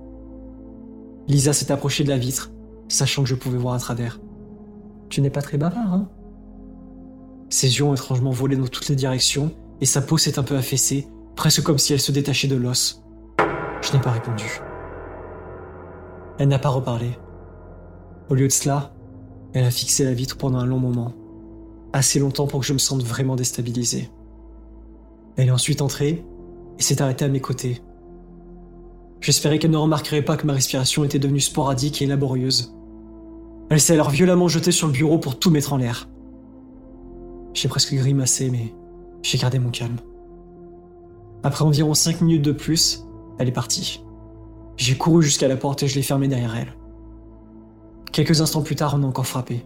Lisa 1.28 1.54
s'est 1.54 1.72
approchée 1.72 2.04
de 2.04 2.10
la 2.10 2.18
vitre, 2.18 2.52
sachant 2.88 3.24
que 3.24 3.30
je 3.30 3.36
pouvais 3.36 3.58
voir 3.58 3.74
à 3.74 3.80
travers. 3.80 4.20
Tu 5.10 5.22
n'es 5.22 5.30
pas 5.30 5.42
très 5.42 5.58
bavard, 5.58 5.94
hein? 5.94 6.10
Ses 7.50 7.78
yeux 7.78 7.86
ont 7.86 7.94
étrangement 7.94 8.32
volé 8.32 8.56
dans 8.56 8.68
toutes 8.68 8.90
les 8.90 8.96
directions 8.96 9.52
et 9.82 9.86
sa 9.86 10.02
peau 10.02 10.18
s'est 10.18 10.40
un 10.40 10.44
peu 10.44 10.56
affaissée, 10.56 11.08
presque 11.36 11.64
comme 11.64 11.78
si 11.78 11.94
elle 11.94 12.00
se 12.00 12.12
détachait 12.12 12.48
de 12.48 12.56
l'os. 12.56 13.04
Je 13.82 13.94
n'ai 13.94 14.02
pas 14.02 14.12
répondu. 14.12 14.62
Elle 16.38 16.48
n'a 16.48 16.60
pas 16.60 16.70
reparlé. 16.70 17.18
Au 18.30 18.34
lieu 18.34 18.48
de 18.48 18.52
cela, 18.52 18.94
elle 19.54 19.66
a 19.66 19.72
fixé 19.72 20.04
la 20.04 20.14
vitre 20.14 20.38
pendant 20.38 20.58
un 20.58 20.66
long 20.66 20.80
moment, 20.80 21.14
assez 21.94 22.20
longtemps 22.20 22.48
pour 22.48 22.62
que 22.62 22.66
je 22.66 22.74
me 22.74 22.80
sente 22.80 23.04
vraiment 23.04 23.36
déstabilisé. 23.36 24.10
Elle 25.38 25.50
est 25.50 25.52
ensuite 25.52 25.82
entrée 25.82 26.26
et 26.80 26.82
s'est 26.82 27.02
arrêtée 27.02 27.26
à 27.26 27.30
mes 27.30 27.40
côtés. 27.40 27.82
J'espérais 29.22 29.60
qu'elle 29.60 29.72
ne 29.72 29.78
remarquerait 29.78 30.24
pas 30.24 30.38
que 30.38 30.48
ma 30.48 30.54
respiration 30.54 31.04
était 31.04 31.20
devenue 31.20 31.40
sporadique 31.40 32.02
et 32.02 32.06
laborieuse. 32.06 32.76
Elle 33.70 33.80
s'est 33.80 33.94
alors 33.94 34.10
violemment 34.10 34.48
jetée 34.48 34.72
sur 34.72 34.88
le 34.88 34.94
bureau 34.94 35.20
pour 35.20 35.40
tout 35.40 35.52
mettre 35.52 35.74
en 35.74 35.78
l'air. 35.78 36.10
J'ai 37.54 37.68
presque 37.68 37.94
grimacé, 37.94 38.50
mais 38.50 38.74
j'ai 39.22 39.38
gardé 39.38 39.60
mon 39.60 39.70
calme. 39.70 39.98
Après 41.44 41.64
environ 41.64 41.94
cinq 41.94 42.22
minutes 42.22 42.42
de 42.42 42.52
plus, 42.52 43.06
elle 43.38 43.48
est 43.48 43.52
partie. 43.52 44.04
J'ai 44.78 44.98
couru 44.98 45.24
jusqu'à 45.24 45.48
la 45.48 45.58
porte 45.58 45.84
et 45.84 45.88
je 45.88 45.96
l'ai 45.96 46.02
fermée 46.02 46.28
derrière 46.28 46.56
elle. 46.56 46.76
Quelques 48.16 48.40
instants 48.40 48.62
plus 48.62 48.78
tard, 48.78 48.96
on 48.98 49.04
a 49.04 49.08
encore 49.08 49.28
frappé. 49.28 49.66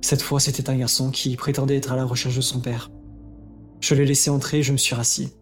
Cette 0.00 0.22
fois, 0.22 0.40
c'était 0.40 0.70
un 0.70 0.76
garçon 0.76 1.12
qui 1.12 1.36
prétendait 1.36 1.76
être 1.76 1.92
à 1.92 1.94
la 1.94 2.04
recherche 2.04 2.34
de 2.34 2.40
son 2.40 2.58
père. 2.58 2.90
Je 3.78 3.94
l'ai 3.94 4.04
laissé 4.04 4.28
entrer 4.28 4.58
et 4.58 4.62
je 4.64 4.72
me 4.72 4.76
suis 4.76 4.96
rassis. 4.96 5.32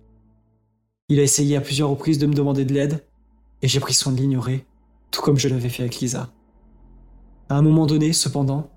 Il 1.09 1.21
a 1.21 1.23
essayé 1.23 1.57
à 1.57 1.63
plusieurs 1.63 1.89
reprises 1.89 2.19
de 2.19 2.27
me 2.27 2.35
demander 2.35 2.67
de 2.67 2.75
l'aide, 2.75 3.07
et 3.63 3.69
j'ai 3.69 3.81
pris 3.81 3.95
soin 3.95 4.13
de 4.13 4.19
l'ignorer, 4.19 4.67
tout 5.11 5.23
comme 5.23 5.39
je 5.39 5.49
l'avais 5.49 5.71
fait 5.71 5.85
avec 5.85 5.99
Lisa. 6.01 6.29
À 7.49 7.57
un 7.57 7.63
moment 7.63 7.87
donné, 7.87 8.13
cependant, 8.13 8.69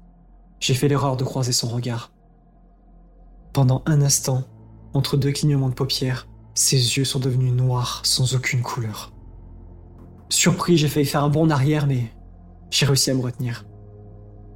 j'ai 0.61 0.73
fait 0.73 0.87
l'erreur 0.87 1.17
de 1.17 1.25
croiser 1.25 1.51
son 1.51 1.67
regard. 1.67 2.13
Pendant 3.51 3.83
un 3.85 4.01
instant, 4.01 4.45
entre 4.93 5.17
deux 5.17 5.33
clignements 5.33 5.67
de 5.67 5.73
paupières, 5.73 6.29
ses 6.53 6.77
yeux 6.77 7.03
sont 7.03 7.19
devenus 7.19 7.51
noirs 7.51 7.99
sans 8.05 8.33
aucune 8.33 8.61
couleur. 8.61 9.11
Surpris, 10.29 10.77
j'ai 10.77 10.87
failli 10.87 11.05
faire 11.05 11.25
un 11.25 11.29
bond 11.29 11.43
en 11.43 11.49
arrière, 11.49 11.85
mais 11.85 12.13
j'ai 12.69 12.85
réussi 12.85 13.11
à 13.11 13.13
me 13.13 13.21
retenir. 13.21 13.65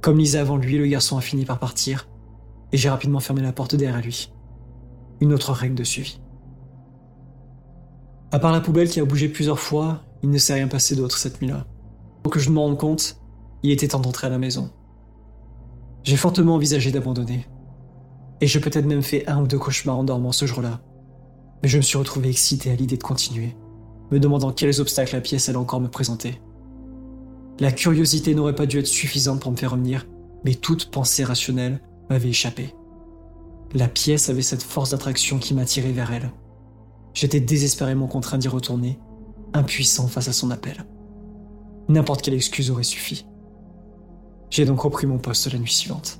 Comme 0.02 0.18
Lisa 0.18 0.42
avant 0.42 0.58
lui, 0.58 0.78
le 0.78 0.88
garçon 0.88 1.18
a 1.18 1.22
fini 1.22 1.46
par 1.46 1.60
partir, 1.60 2.08
et 2.72 2.78
j'ai 2.78 2.90
rapidement 2.90 3.20
fermé 3.20 3.42
la 3.42 3.54
porte 3.54 3.76
derrière 3.76 4.02
lui. 4.02 4.32
Une 5.22 5.34
autre 5.34 5.54
règle 5.54 5.76
de 5.76 5.84
suivi. 5.84 6.20
À 8.32 8.40
part 8.40 8.52
la 8.52 8.62
poubelle 8.62 8.90
qui 8.90 9.00
a 9.00 9.06
bougé 9.06 9.30
plusieurs 9.30 9.60
fois, 9.60 10.02
il 10.24 10.30
ne 10.30 10.38
s'est 10.38 10.56
rien 10.56 10.68
passé 10.68 10.96
d'autre 10.96 11.18
cette 11.18 11.42
nuit-là. 11.42 11.66
Pour 12.24 12.34
que 12.34 12.40
je 12.40 12.50
me 12.50 12.60
rende 12.60 12.80
compte, 12.80 13.18
il 13.62 13.72
était 13.72 13.90
temps 13.90 14.00
d'entrer 14.00 14.28
à 14.28 14.30
la 14.30 14.40
maison. 14.40 14.72
J'ai 16.04 16.18
fortement 16.18 16.56
envisagé 16.56 16.92
d'abandonner. 16.92 17.48
Et 18.42 18.48
j'ai 18.48 18.60
peut-être 18.60 18.86
même 18.86 19.04
fait 19.04 19.28
un 19.30 19.42
ou 19.42 19.48
deux 19.48 19.60
cauchemars 19.60 20.00
en 20.00 20.04
dormant 20.04 20.32
ce 20.32 20.46
jour-là. 20.46 20.82
Mais 21.62 21.70
je 21.70 21.78
me 21.78 21.82
suis 21.82 21.98
retrouvé 21.98 22.30
excité 22.30 22.72
à 22.72 22.76
l'idée 22.76 22.98
de 22.98 23.04
continuer, 23.04 23.56
me 24.12 24.20
demandant 24.20 24.52
quels 24.52 24.82
obstacles 24.82 25.16
la 25.16 25.22
pièce 25.22 25.48
allait 25.48 25.58
encore 25.58 25.80
me 25.80 25.88
présenter. 25.88 26.42
La 27.60 27.72
curiosité 27.72 28.34
n'aurait 28.34 28.56
pas 28.56 28.66
dû 28.66 28.80
être 28.80 28.88
suffisante 28.88 29.42
pour 29.42 29.52
me 29.52 29.58
faire 29.58 29.72
revenir, 29.72 30.08
mais 30.44 30.56
toute 30.56 30.90
pensée 30.90 31.24
rationnelle 31.24 31.82
m'avait 32.10 32.30
échappé. 32.30 32.74
La 33.74 33.88
pièce 33.88 34.30
avait 34.30 34.42
cette 34.42 34.64
force 34.64 34.92
d'attraction 34.92 35.40
qui 35.40 35.54
m'attirait 35.54 35.92
vers 35.92 36.12
elle. 36.12 36.32
J'étais 37.14 37.40
désespérément 37.40 38.08
contraint 38.08 38.38
d'y 38.38 38.48
retourner, 38.48 39.00
impuissant 39.54 40.08
face 40.08 40.28
à 40.28 40.34
son 40.34 40.52
appel. 40.52 40.86
N'importe 41.90 42.22
quelle 42.22 42.34
excuse 42.34 42.72
aurait 42.72 42.84
suffi. 42.84 43.26
J'ai 44.50 44.66
donc 44.66 44.82
repris 44.82 45.08
mon 45.08 45.18
poste 45.18 45.52
la 45.52 45.60
nuit 45.60 45.72
suivante. 45.72 46.20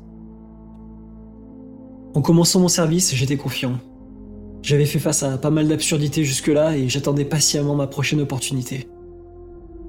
En 2.16 2.22
commençant 2.22 2.60
mon 2.60 2.68
service, 2.68 3.14
j'étais 3.16 3.38
confiant. 3.38 3.80
J'avais 4.62 4.86
fait 4.86 5.00
face 5.00 5.24
à 5.24 5.38
pas 5.38 5.50
mal 5.50 5.68
d'absurdités 5.68 6.24
jusque-là 6.24 6.78
et 6.78 6.90
j'attendais 6.90 7.26
patiemment 7.26 7.76
ma 7.76 7.88
prochaine 7.88 8.22
opportunité. 8.22 8.88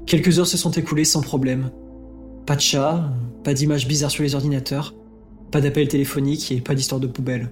Quelques 0.06 0.38
heures 0.38 0.46
se 0.46 0.56
sont 0.56 0.70
écoulées 0.70 1.04
sans 1.04 1.22
problème. 1.22 1.70
Pas 2.46 2.56
de 2.56 2.60
chat, 2.60 3.10
pas 3.42 3.54
d'images 3.54 3.88
bizarres 3.88 4.10
sur 4.10 4.22
les 4.22 4.34
ordinateurs, 4.34 4.94
pas 5.50 5.60
d'appels 5.60 5.88
téléphoniques 5.88 6.52
et 6.52 6.60
pas 6.60 6.74
d'histoire 6.74 7.00
de 7.00 7.06
poubelle. 7.06 7.50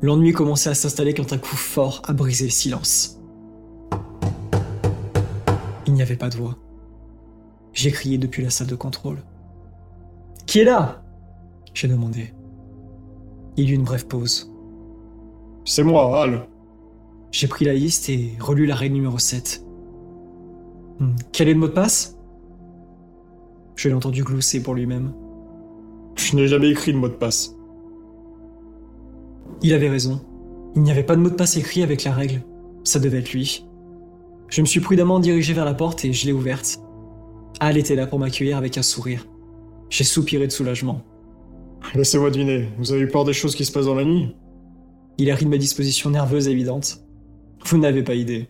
L'ennui 0.00 0.32
commençait 0.32 0.70
à 0.70 0.74
s'installer 0.74 1.14
quand 1.14 1.32
un 1.32 1.38
coup 1.38 1.56
fort 1.56 2.02
a 2.04 2.12
brisé 2.12 2.46
le 2.46 2.50
silence. 2.50 3.20
Il 5.86 5.92
n'y 5.92 6.02
avait 6.02 6.16
pas 6.16 6.30
de 6.30 6.36
voix. 6.36 6.56
J'ai 7.72 7.90
crié 7.90 8.18
depuis 8.18 8.42
la 8.42 8.50
salle 8.50 8.66
de 8.66 8.74
contrôle. 8.74 9.22
Qui 10.46 10.60
est 10.60 10.64
là? 10.64 11.02
J'ai 11.74 11.88
demandé. 11.88 12.32
Il 13.56 13.68
y 13.68 13.72
eut 13.72 13.74
une 13.74 13.84
brève 13.84 14.06
pause. 14.06 14.50
C'est 15.64 15.82
moi, 15.82 16.22
Al. 16.22 16.46
J'ai 17.32 17.48
pris 17.48 17.64
la 17.64 17.74
liste 17.74 18.08
et 18.08 18.32
relu 18.40 18.66
la 18.66 18.74
règle 18.74 18.94
numéro 18.94 19.18
7. 19.18 19.64
Hmm, 21.00 21.14
Quel 21.32 21.48
est 21.48 21.54
le 21.54 21.60
mot 21.60 21.68
de 21.68 21.72
passe? 21.72 22.18
Je 23.76 23.88
l'ai 23.88 23.94
entendu 23.94 24.22
glousser 24.22 24.62
pour 24.62 24.74
lui-même. 24.74 25.12
Je 26.16 26.36
n'ai 26.36 26.46
jamais 26.46 26.70
écrit 26.70 26.92
de 26.92 26.98
mot 26.98 27.08
de 27.08 27.14
passe. 27.14 27.56
Il 29.62 29.72
avait 29.74 29.88
raison. 29.88 30.20
Il 30.76 30.82
n'y 30.82 30.90
avait 30.90 31.02
pas 31.04 31.16
de 31.16 31.20
mot 31.20 31.30
de 31.30 31.34
passe 31.34 31.56
écrit 31.56 31.82
avec 31.82 32.04
la 32.04 32.12
règle. 32.12 32.42
Ça 32.84 32.98
devait 32.98 33.18
être 33.18 33.32
lui. 33.32 33.66
Je 34.48 34.60
me 34.60 34.66
suis 34.66 34.80
prudemment 34.80 35.18
dirigé 35.20 35.52
vers 35.52 35.64
la 35.64 35.74
porte 35.74 36.04
et 36.04 36.12
je 36.12 36.26
l'ai 36.26 36.32
ouverte. 36.32 36.78
Al 37.60 37.76
était 37.76 37.94
là 37.96 38.06
pour 38.06 38.18
m'accueillir 38.18 38.56
avec 38.56 38.78
un 38.78 38.82
sourire. 38.82 39.26
J'ai 39.90 40.04
soupiré 40.04 40.46
de 40.46 40.52
soulagement. 40.52 41.02
Laissez-moi 41.94 42.30
deviner, 42.30 42.68
vous 42.78 42.92
avez 42.92 43.02
eu 43.02 43.08
peur 43.08 43.24
des 43.24 43.32
choses 43.32 43.54
qui 43.54 43.64
se 43.64 43.72
passent 43.72 43.86
dans 43.86 43.94
la 43.94 44.04
nuit? 44.04 44.34
Il 45.18 45.30
a 45.30 45.34
ri 45.34 45.44
de 45.44 45.50
ma 45.50 45.58
disposition 45.58 46.10
nerveuse 46.10 46.48
évidente. 46.48 47.04
Vous 47.66 47.78
n'avez 47.78 48.02
pas 48.02 48.14
idée. 48.14 48.48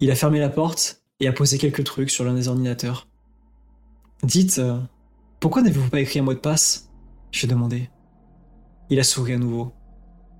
Il 0.00 0.10
a 0.10 0.14
fermé 0.14 0.38
la 0.38 0.48
porte 0.48 1.02
et 1.20 1.28
a 1.28 1.32
posé 1.32 1.58
quelques 1.58 1.84
trucs 1.84 2.10
sur 2.10 2.24
l'un 2.24 2.34
des 2.34 2.48
ordinateurs. 2.48 3.08
Dites, 4.22 4.58
euh, 4.58 4.78
pourquoi 5.40 5.62
n'avez-vous 5.62 5.88
pas 5.88 6.00
écrit 6.00 6.18
un 6.18 6.22
mot 6.22 6.34
de 6.34 6.38
passe? 6.38 6.90
J'ai 7.32 7.46
demandé. 7.46 7.90
Il 8.90 9.00
a 9.00 9.04
souri 9.04 9.32
à 9.32 9.38
nouveau. 9.38 9.72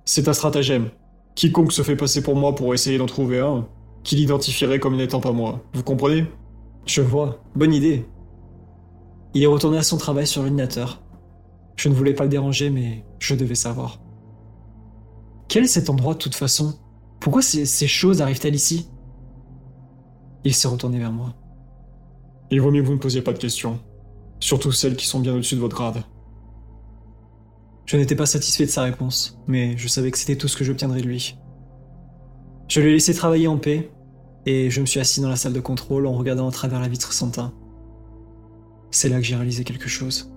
C'est 0.05 0.27
un 0.27 0.33
stratagème. 0.33 0.91
Quiconque 1.35 1.71
se 1.71 1.81
fait 1.81 1.95
passer 1.95 2.21
pour 2.21 2.35
moi 2.35 2.55
pour 2.55 2.73
essayer 2.73 2.97
d'en 2.97 3.05
trouver 3.05 3.39
un, 3.39 3.67
qu'il 4.03 4.19
identifierait 4.19 4.79
comme 4.79 4.95
n'étant 4.95 5.19
pas 5.19 5.31
moi. 5.31 5.63
Vous 5.73 5.83
comprenez? 5.83 6.25
Je 6.85 7.01
vois. 7.01 7.43
Bonne 7.55 7.73
idée. 7.73 8.05
Il 9.33 9.43
est 9.43 9.47
retourné 9.47 9.77
à 9.77 9.83
son 9.83 9.97
travail 9.97 10.25
sur 10.25 10.41
l'ordinateur. 10.41 11.01
Je 11.75 11.89
ne 11.89 11.93
voulais 11.93 12.13
pas 12.13 12.23
le 12.23 12.29
déranger, 12.29 12.69
mais 12.69 13.03
je 13.19 13.35
devais 13.35 13.55
savoir. 13.55 13.99
Quel 15.47 15.65
est 15.65 15.67
cet 15.67 15.89
endroit 15.89 16.13
de 16.13 16.19
toute 16.19 16.35
façon? 16.35 16.79
Pourquoi 17.19 17.41
ces, 17.41 17.65
ces 17.65 17.87
choses 17.87 18.21
arrivent-elles 18.21 18.55
ici? 18.55 18.89
Il 20.43 20.53
s'est 20.53 20.67
retourné 20.67 20.99
vers 20.99 21.11
moi. 21.11 21.33
Il 22.51 22.61
vaut 22.61 22.71
mieux 22.71 22.81
que 22.81 22.87
vous 22.87 22.93
ne 22.93 22.99
posiez 22.99 23.21
pas 23.21 23.33
de 23.33 23.39
questions. 23.39 23.79
Surtout 24.39 24.71
celles 24.71 24.95
qui 24.95 25.05
sont 25.05 25.19
bien 25.19 25.33
au-dessus 25.33 25.55
de 25.55 25.59
votre 25.59 25.75
grade. 25.75 26.03
Je 27.85 27.97
n'étais 27.97 28.15
pas 28.15 28.25
satisfait 28.25 28.65
de 28.65 28.71
sa 28.71 28.83
réponse, 28.83 29.39
mais 29.47 29.77
je 29.77 29.87
savais 29.87 30.11
que 30.11 30.17
c'était 30.17 30.35
tout 30.35 30.47
ce 30.47 30.57
que 30.57 30.63
j'obtiendrais 30.63 31.01
de 31.01 31.07
lui. 31.07 31.37
Je 32.67 32.81
l'ai 32.81 32.91
laissé 32.91 33.13
travailler 33.13 33.47
en 33.47 33.57
paix, 33.57 33.89
et 34.45 34.69
je 34.69 34.81
me 34.81 34.85
suis 34.85 34.99
assis 34.99 35.21
dans 35.21 35.29
la 35.29 35.35
salle 35.37 35.53
de 35.53 35.59
contrôle 35.59 36.05
en 36.05 36.13
regardant 36.13 36.47
à 36.47 36.51
travers 36.51 36.79
la 36.79 36.87
vitre 36.87 37.13
sans 37.13 37.31
teint. 37.31 37.53
C'est 38.91 39.09
là 39.09 39.17
que 39.17 39.23
j'ai 39.23 39.35
réalisé 39.35 39.63
quelque 39.63 39.89
chose. 39.89 40.31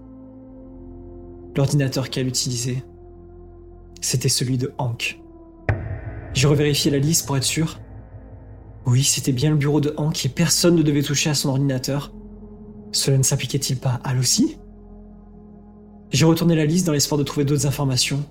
L'ordinateur 1.56 2.10
qu'elle 2.10 2.28
utilisait, 2.28 2.84
c'était 4.00 4.28
celui 4.28 4.58
de 4.58 4.72
Hank. 4.78 5.20
J'ai 6.32 6.46
revérifié 6.46 6.90
la 6.90 6.98
liste 6.98 7.26
pour 7.26 7.36
être 7.36 7.44
sûr. 7.44 7.80
Oui, 8.86 9.02
c'était 9.02 9.32
bien 9.32 9.50
le 9.50 9.56
bureau 9.56 9.80
de 9.80 9.94
Hank 9.96 10.24
et 10.24 10.28
personne 10.28 10.76
ne 10.76 10.82
devait 10.82 11.02
toucher 11.02 11.30
à 11.30 11.34
son 11.34 11.50
ordinateur. 11.50 12.12
Cela 12.92 13.18
ne 13.18 13.22
s'appliquait-il 13.22 13.78
pas 13.78 14.00
à 14.02 14.10
Al 14.10 14.18
aussi 14.18 14.56
J'ai 16.10 16.24
retourné 16.24 16.56
la 16.56 16.64
liste 16.64 16.86
dans 16.86 16.92
l'espoir 16.92 17.18
de 17.18 17.24
trouver 17.24 17.44
d'autres 17.44 17.66
informations. 17.66 18.24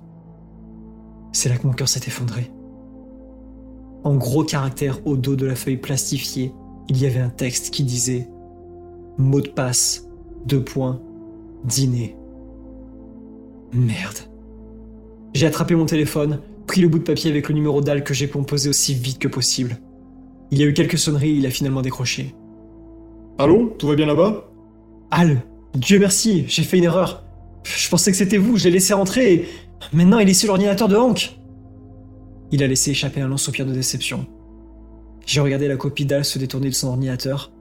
C'est 1.31 1.49
là 1.49 1.57
que 1.57 1.67
mon 1.67 1.73
cœur 1.73 1.87
s'est 1.87 2.01
effondré. 2.07 2.51
En 4.03 4.15
gros 4.15 4.43
caractères 4.43 5.05
au 5.05 5.17
dos 5.17 5.35
de 5.35 5.45
la 5.45 5.55
feuille 5.55 5.77
plastifiée, 5.77 6.53
il 6.87 6.97
y 6.97 7.05
avait 7.05 7.19
un 7.19 7.29
texte 7.29 7.71
qui 7.71 7.83
disait 7.83 8.27
Mot 9.17 9.41
de 9.41 9.49
passe, 9.49 10.07
deux 10.45 10.63
points, 10.63 11.01
dîner. 11.65 12.15
Merde. 13.71 14.17
J'ai 15.33 15.45
attrapé 15.45 15.75
mon 15.75 15.85
téléphone, 15.85 16.39
pris 16.65 16.81
le 16.81 16.87
bout 16.87 16.99
de 16.99 17.03
papier 17.03 17.29
avec 17.29 17.49
le 17.49 17.55
numéro 17.55 17.81
d'Al 17.81 18.03
que 18.03 18.13
j'ai 18.13 18.27
composé 18.27 18.69
aussi 18.69 18.95
vite 18.95 19.19
que 19.19 19.27
possible. 19.27 19.77
Il 20.51 20.57
y 20.59 20.63
a 20.63 20.65
eu 20.65 20.73
quelques 20.73 20.97
sonneries 20.97 21.35
il 21.37 21.45
a 21.45 21.51
finalement 21.51 21.81
décroché. 21.81 22.33
Allô 23.37 23.75
Tout 23.77 23.87
va 23.87 23.95
bien 23.95 24.05
là-bas? 24.05 24.49
Al, 25.11 25.41
Dieu 25.75 25.99
merci, 25.99 26.45
j'ai 26.47 26.63
fait 26.63 26.77
une 26.77 26.83
erreur. 26.83 27.23
Je 27.63 27.89
pensais 27.89 28.11
que 28.11 28.17
c'était 28.17 28.37
vous, 28.37 28.57
je 28.57 28.65
l'ai 28.65 28.71
laissé 28.71 28.93
rentrer 28.93 29.33
et 29.33 29.45
maintenant 29.93 30.19
il 30.19 30.29
est 30.29 30.33
sur 30.33 30.47
l'ordinateur 30.47 30.87
de 30.87 30.95
Hank. 30.95 31.37
Il 32.51 32.63
a 32.63 32.67
laissé 32.67 32.91
échapper 32.91 33.21
un 33.21 33.27
long 33.27 33.37
soupir 33.37 33.65
de 33.65 33.73
déception. 33.73 34.25
J'ai 35.25 35.41
regardé 35.41 35.67
la 35.67 35.77
copie 35.77 36.05
d'Al 36.05 36.25
se 36.25 36.39
détourner 36.39 36.69
de 36.69 36.73
son 36.73 36.87
ordinateur, 36.87 37.51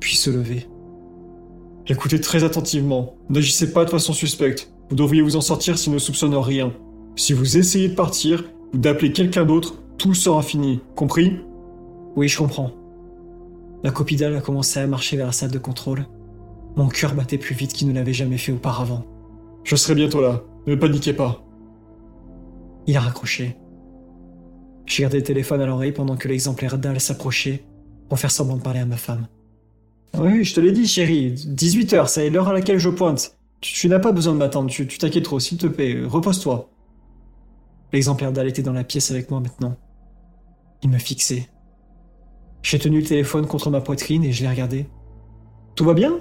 puis 0.00 0.16
se 0.16 0.28
lever. 0.28 0.66
Écoutez 1.88 2.20
très 2.20 2.44
attentivement. 2.44 3.16
N'agissez 3.30 3.72
pas 3.72 3.84
de 3.84 3.90
façon 3.90 4.12
suspecte. 4.12 4.70
Vous 4.90 4.96
devriez 4.96 5.22
vous 5.22 5.36
en 5.36 5.40
sortir 5.40 5.78
s'il 5.78 5.92
ne 5.92 5.98
soupçonne 5.98 6.34
rien. 6.34 6.72
Si 7.16 7.32
vous 7.32 7.56
essayez 7.56 7.88
de 7.88 7.94
partir 7.94 8.44
ou 8.74 8.78
d'appeler 8.78 9.12
quelqu'un 9.12 9.44
d'autre, 9.44 9.82
tout 9.96 10.14
sera 10.14 10.42
fini. 10.42 10.80
Compris? 10.94 11.38
Oui, 12.16 12.28
je 12.28 12.38
comprends. 12.38 12.72
La 13.82 13.90
copie 13.90 14.16
d'Al 14.16 14.36
a 14.36 14.40
commencé 14.40 14.78
à 14.80 14.86
marcher 14.86 15.16
vers 15.16 15.26
la 15.26 15.32
salle 15.32 15.50
de 15.50 15.58
contrôle. 15.58 16.06
Mon 16.76 16.88
cœur 16.88 17.14
battait 17.14 17.38
plus 17.38 17.54
vite 17.54 17.72
qu'il 17.72 17.88
ne 17.88 17.94
l'avait 17.94 18.12
jamais 18.12 18.38
fait 18.38 18.52
auparavant. 18.52 19.04
Je 19.64 19.76
serai 19.76 19.94
bientôt 19.94 20.20
là. 20.20 20.42
Ne 20.66 20.74
paniquez 20.74 21.12
pas. 21.12 21.44
Il 22.86 22.96
a 22.96 23.00
raccroché. 23.00 23.56
J'ai 24.86 25.02
gardé 25.02 25.18
le 25.18 25.22
téléphone 25.22 25.60
à 25.60 25.66
l'oreille 25.66 25.92
pendant 25.92 26.16
que 26.16 26.28
l'exemplaire 26.28 26.78
d'Al 26.78 27.00
s'approchait 27.00 27.64
pour 28.08 28.18
faire 28.18 28.30
semblant 28.30 28.56
de 28.56 28.62
parler 28.62 28.80
à 28.80 28.86
ma 28.86 28.96
femme. 28.96 29.28
Oui, 30.18 30.44
je 30.44 30.54
te 30.54 30.60
l'ai 30.60 30.72
dit, 30.72 30.86
chérie. 30.86 31.34
18h, 31.34 32.08
c'est 32.08 32.28
l'heure 32.30 32.48
à 32.48 32.52
laquelle 32.52 32.78
je 32.78 32.88
pointe. 32.88 33.36
Tu, 33.60 33.72
tu 33.74 33.88
n'as 33.88 34.00
pas 34.00 34.12
besoin 34.12 34.32
de 34.32 34.38
m'attendre, 34.38 34.68
tu 34.68 34.86
tu 34.86 34.98
t'inquiètes 34.98 35.24
trop, 35.24 35.38
s'il 35.38 35.58
te 35.58 35.66
plaît, 35.66 36.02
repose-toi. 36.04 36.68
L'exemplaire 37.92 38.32
d'Al 38.32 38.48
était 38.48 38.62
dans 38.62 38.72
la 38.72 38.84
pièce 38.84 39.10
avec 39.10 39.30
moi 39.30 39.40
maintenant. 39.40 39.76
Il 40.82 40.90
me 40.90 40.98
fixait. 40.98 41.48
J'ai 42.62 42.78
tenu 42.78 43.00
le 43.00 43.06
téléphone 43.06 43.46
contre 43.46 43.70
ma 43.70 43.80
poitrine 43.80 44.24
et 44.24 44.32
je 44.32 44.42
l'ai 44.42 44.50
regardé. 44.50 44.86
Tout 45.74 45.84
va 45.84 45.94
bien? 45.94 46.18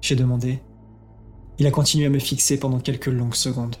J'ai 0.00 0.16
demandé. 0.16 0.60
Il 1.58 1.66
a 1.66 1.70
continué 1.70 2.06
à 2.06 2.10
me 2.10 2.18
fixer 2.18 2.58
pendant 2.58 2.80
quelques 2.80 3.06
longues 3.06 3.34
secondes. 3.34 3.76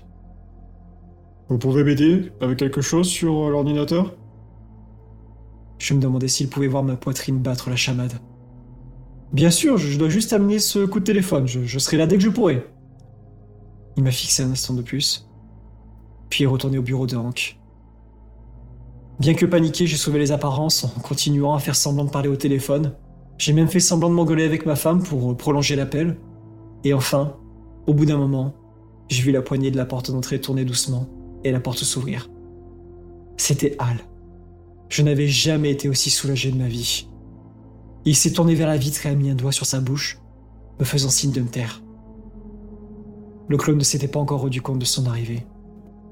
Vous 1.48 1.58
pouvez 1.58 1.84
m'aider 1.84 2.32
avec 2.40 2.58
quelque 2.58 2.80
chose 2.80 3.08
sur 3.08 3.46
euh, 3.46 3.50
l'ordinateur? 3.50 4.14
Je 5.78 5.94
me 5.94 6.00
demandais 6.00 6.28
s'il 6.28 6.48
pouvait 6.48 6.68
voir 6.68 6.82
ma 6.82 6.96
poitrine 6.96 7.38
battre 7.38 7.70
la 7.70 7.76
chamade. 7.76 8.12
Bien 9.32 9.50
sûr, 9.50 9.78
je 9.78 9.98
dois 9.98 10.08
juste 10.08 10.32
amener 10.32 10.58
ce 10.58 10.84
coup 10.84 11.00
de 11.00 11.04
téléphone, 11.04 11.46
je, 11.46 11.64
je 11.64 11.78
serai 11.78 11.96
là 11.96 12.06
dès 12.06 12.16
que 12.16 12.22
je 12.22 12.28
pourrai. 12.28 12.66
Il 13.96 14.02
m'a 14.02 14.10
fixé 14.10 14.42
un 14.42 14.50
instant 14.50 14.74
de 14.74 14.82
plus, 14.82 15.28
puis 16.28 16.44
est 16.44 16.46
retourné 16.46 16.78
au 16.78 16.82
bureau 16.82 17.06
de 17.06 17.16
Hank. 17.16 17.59
Bien 19.20 19.34
que 19.34 19.44
paniqué, 19.44 19.86
j'ai 19.86 19.98
sauvé 19.98 20.18
les 20.18 20.32
apparences 20.32 20.84
en 20.84 21.00
continuant 21.00 21.52
à 21.52 21.58
faire 21.58 21.76
semblant 21.76 22.06
de 22.06 22.10
parler 22.10 22.30
au 22.30 22.36
téléphone. 22.36 22.94
J'ai 23.36 23.52
même 23.52 23.68
fait 23.68 23.78
semblant 23.78 24.08
de 24.08 24.14
m'engueuler 24.14 24.44
avec 24.44 24.64
ma 24.64 24.76
femme 24.76 25.02
pour 25.02 25.30
euh, 25.30 25.36
prolonger 25.36 25.76
l'appel. 25.76 26.16
Et 26.84 26.94
enfin, 26.94 27.36
au 27.86 27.92
bout 27.92 28.06
d'un 28.06 28.16
moment, 28.16 28.54
j'ai 29.10 29.22
vu 29.22 29.30
la 29.30 29.42
poignée 29.42 29.70
de 29.70 29.76
la 29.76 29.84
porte 29.84 30.10
d'entrée 30.10 30.40
tourner 30.40 30.64
doucement 30.64 31.06
et 31.44 31.52
la 31.52 31.60
porte 31.60 31.84
s'ouvrir. 31.84 32.30
C'était 33.36 33.76
Al. 33.78 33.98
Je 34.88 35.02
n'avais 35.02 35.28
jamais 35.28 35.70
été 35.70 35.90
aussi 35.90 36.08
soulagé 36.08 36.50
de 36.50 36.56
ma 36.56 36.68
vie. 36.68 37.06
Il 38.06 38.16
s'est 38.16 38.32
tourné 38.32 38.54
vers 38.54 38.68
la 38.68 38.78
vitre 38.78 39.04
et 39.04 39.10
a 39.10 39.14
mis 39.14 39.28
un 39.28 39.34
doigt 39.34 39.52
sur 39.52 39.66
sa 39.66 39.80
bouche, 39.80 40.18
me 40.78 40.84
faisant 40.86 41.10
signe 41.10 41.32
de 41.32 41.42
me 41.42 41.48
taire. 41.48 41.82
Le 43.48 43.58
clone 43.58 43.76
ne 43.76 43.84
s'était 43.84 44.08
pas 44.08 44.18
encore 44.18 44.40
rendu 44.40 44.62
compte 44.62 44.78
de 44.78 44.86
son 44.86 45.04
arrivée. 45.04 45.46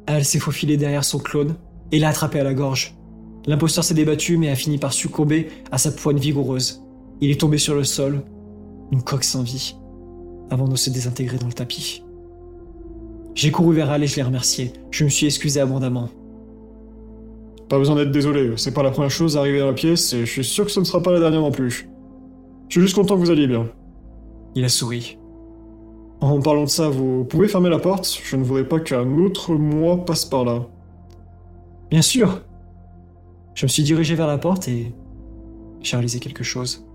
Al 0.07 0.27
s'est 0.27 0.38
faufilé 0.38 0.77
derrière 0.77 1.05
son 1.05 1.18
clone 1.18 1.57
et 1.90 1.99
l'a 1.99 2.11
attrapé 2.11 2.40
à 2.40 2.44
la 2.44 2.53
gorge. 2.53 2.97
L'imposteur 3.46 3.85
s'est 3.85 3.94
débattu 3.94 4.37
mais 4.37 4.51
a 4.51 4.55
fini 4.55 4.79
par 4.79 4.92
succomber 4.92 5.48
à 5.70 5.79
sa 5.79 5.92
poigne 5.92 6.18
vigoureuse. 6.18 6.83
Il 7.20 7.31
est 7.31 7.40
tombé 7.40 7.59
sur 7.59 7.74
le 7.74 7.85
sol, 7.85 8.22
une 8.92 9.03
coque 9.03 9.24
sans 9.24 9.42
vie, 9.42 9.77
avant 10.51 10.68
de 10.68 10.77
se 10.77 10.90
désintégrer 10.90 11.38
dans 11.38 11.46
le 11.46 11.53
tapis. 11.53 12.03
J'ai 13.35 13.51
couru 13.51 13.74
vers 13.74 13.90
Al 13.90 14.03
et 14.03 14.07
je 14.07 14.16
l'ai 14.16 14.22
remercié. 14.22 14.72
Je 14.90 15.05
me 15.05 15.09
suis 15.09 15.27
excusé 15.27 15.61
abondamment. 15.61 16.09
Pas 17.68 17.79
besoin 17.79 17.96
d'être 17.96 18.11
désolé, 18.11 18.53
c'est 18.57 18.72
pas 18.72 18.83
la 18.83 18.90
première 18.90 19.11
chose 19.11 19.37
à 19.37 19.40
arriver 19.40 19.61
dans 19.61 19.66
la 19.66 19.74
pièce 19.74 20.12
et 20.12 20.20
je 20.20 20.31
suis 20.31 20.44
sûr 20.44 20.64
que 20.64 20.70
ce 20.70 20.81
ne 20.81 20.85
sera 20.85 21.03
pas 21.03 21.12
la 21.12 21.20
dernière 21.20 21.40
non 21.40 21.51
plus. 21.51 21.88
Je 22.68 22.74
suis 22.74 22.81
juste 22.81 22.94
content 22.94 23.14
que 23.14 23.20
vous 23.20 23.31
alliez 23.31 23.46
bien. 23.46 23.68
Il 24.55 24.64
a 24.64 24.68
souri. 24.68 25.18
En 26.20 26.40
parlant 26.40 26.64
de 26.64 26.68
ça, 26.68 26.88
vous 26.88 27.24
pouvez 27.24 27.46
fermer 27.46 27.70
la 27.70 27.79
porte 27.79 28.20
Je 28.24 28.37
ne 28.37 28.42
voudrais 28.42 28.66
pas 28.66 28.81
qu'un 28.81 29.18
autre 29.18 29.55
moi 29.55 30.05
passe 30.05 30.24
par 30.24 30.44
là. 30.44 30.66
Bien 31.90 32.03
sûr. 32.03 32.42
Je 33.59 33.64
me 33.64 33.68
suis 33.68 33.83
dirigé 33.83 34.14
vers 34.14 34.29
la 34.29 34.38
porte 34.38 34.68
et 34.68 34.94
j'ai 35.81 35.97
réalisé 35.97 36.21
quelque 36.21 36.44
chose. 36.44 36.87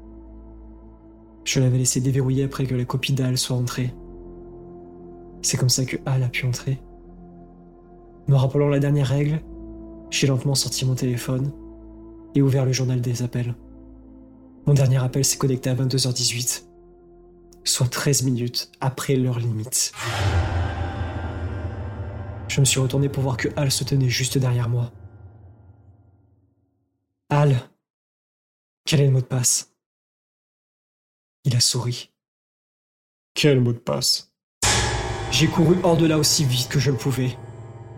Je 1.43 1.59
l'avais 1.59 1.77
laissé 1.77 1.99
déverrouiller 1.99 2.45
après 2.45 2.65
que 2.65 2.73
la 2.73 2.85
copie 2.85 3.11
d'Al 3.11 3.37
soit 3.37 3.57
entrée. 3.57 3.93
C'est 5.41 5.57
comme 5.57 5.67
ça 5.67 5.83
que 5.83 5.97
Al 6.05 6.23
a 6.23 6.29
pu 6.29 6.45
entrer. 6.45 6.79
Me 8.29 8.37
rappelant 8.37 8.69
la 8.69 8.79
dernière 8.79 9.07
règle, 9.07 9.41
j'ai 10.09 10.25
lentement 10.25 10.55
sorti 10.55 10.85
mon 10.85 10.95
téléphone 10.95 11.51
et 12.33 12.41
ouvert 12.41 12.63
le 12.63 12.71
journal 12.71 13.01
des 13.01 13.23
appels. 13.23 13.55
Mon 14.65 14.73
dernier 14.73 15.03
appel 15.03 15.25
s'est 15.25 15.37
connecté 15.37 15.69
à 15.69 15.75
22h18, 15.75 16.63
soit 17.65 17.89
13 17.89 18.23
minutes 18.23 18.71
après 18.79 19.17
l'heure 19.17 19.39
limite. 19.39 19.91
Je 22.47 22.61
me 22.61 22.65
suis 22.65 22.79
retourné 22.79 23.09
pour 23.09 23.21
voir 23.21 23.35
que 23.35 23.49
Al 23.57 23.69
se 23.69 23.83
tenait 23.83 24.07
juste 24.07 24.37
derrière 24.37 24.69
moi. 24.69 24.93
Al, 27.35 27.67
quel 28.85 29.01
est 29.01 29.05
le 29.07 29.11
mot 29.11 29.21
de 29.21 29.25
passe? 29.25 29.73
Il 31.45 31.55
a 31.55 31.59
souri. 31.59 32.11
Quel 33.33 33.59
mot 33.59 33.73
de 33.73 33.79
passe? 33.79 34.31
J'ai 35.31 35.47
couru 35.47 35.75
hors 35.81 35.97
de 35.97 36.05
là 36.05 36.19
aussi 36.19 36.45
vite 36.45 36.69
que 36.69 36.77
je 36.77 36.91
le 36.91 36.97
pouvais. 36.97 37.35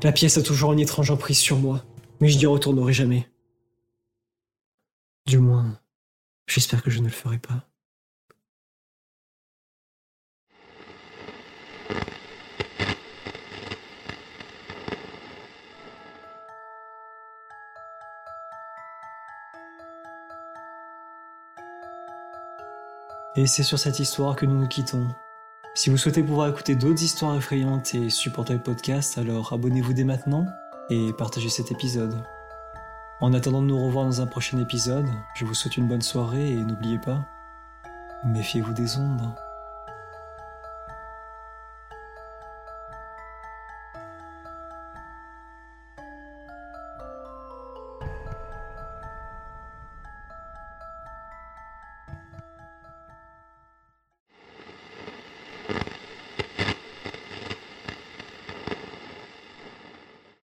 La 0.04 0.14
pièce 0.14 0.38
a 0.38 0.42
toujours 0.42 0.72
une 0.72 0.80
étrange 0.80 1.12
emprise 1.12 1.38
sur 1.38 1.60
moi, 1.60 1.84
mais 2.22 2.30
je 2.30 2.38
n'y 2.38 2.46
retournerai 2.46 2.94
jamais. 2.94 3.30
Du 5.26 5.40
moins, 5.40 5.82
j'espère 6.48 6.82
que 6.82 6.90
je 6.90 7.00
ne 7.00 7.08
le 7.08 7.12
ferai 7.12 7.38
pas. 7.38 7.68
Et 23.38 23.48
c'est 23.48 23.64
sur 23.64 23.78
cette 23.78 24.00
histoire 24.00 24.38
que 24.38 24.46
nous 24.46 24.58
nous 24.58 24.68
quittons. 24.68 25.08
Si 25.74 25.90
vous 25.90 25.98
souhaitez 25.98 26.24
pouvoir 26.24 26.48
écouter 26.48 26.76
d'autres 26.76 27.04
histoires 27.04 27.36
effrayantes 27.36 27.94
et 27.94 28.10
supporter 28.10 28.54
le 28.54 28.64
podcast, 28.64 29.18
alors 29.18 29.52
abonnez-vous 29.52 29.92
dès 29.92 30.06
maintenant 30.06 30.46
et 30.90 31.12
partagez 31.18 31.50
cet 31.50 31.70
épisode. 31.70 32.24
En 33.20 33.34
attendant 33.34 33.62
de 33.62 33.68
nous 33.68 33.86
revoir 33.86 34.06
dans 34.06 34.22
un 34.22 34.26
prochain 34.26 34.58
épisode, 34.60 35.08
je 35.36 35.44
vous 35.44 35.54
souhaite 35.54 35.76
une 35.76 35.88
bonne 35.88 36.02
soirée 36.02 36.52
et 36.52 36.56
n'oubliez 36.56 36.98
pas, 36.98 37.26
méfiez-vous 38.24 38.72
des 38.72 38.96
ombres. 38.98 39.36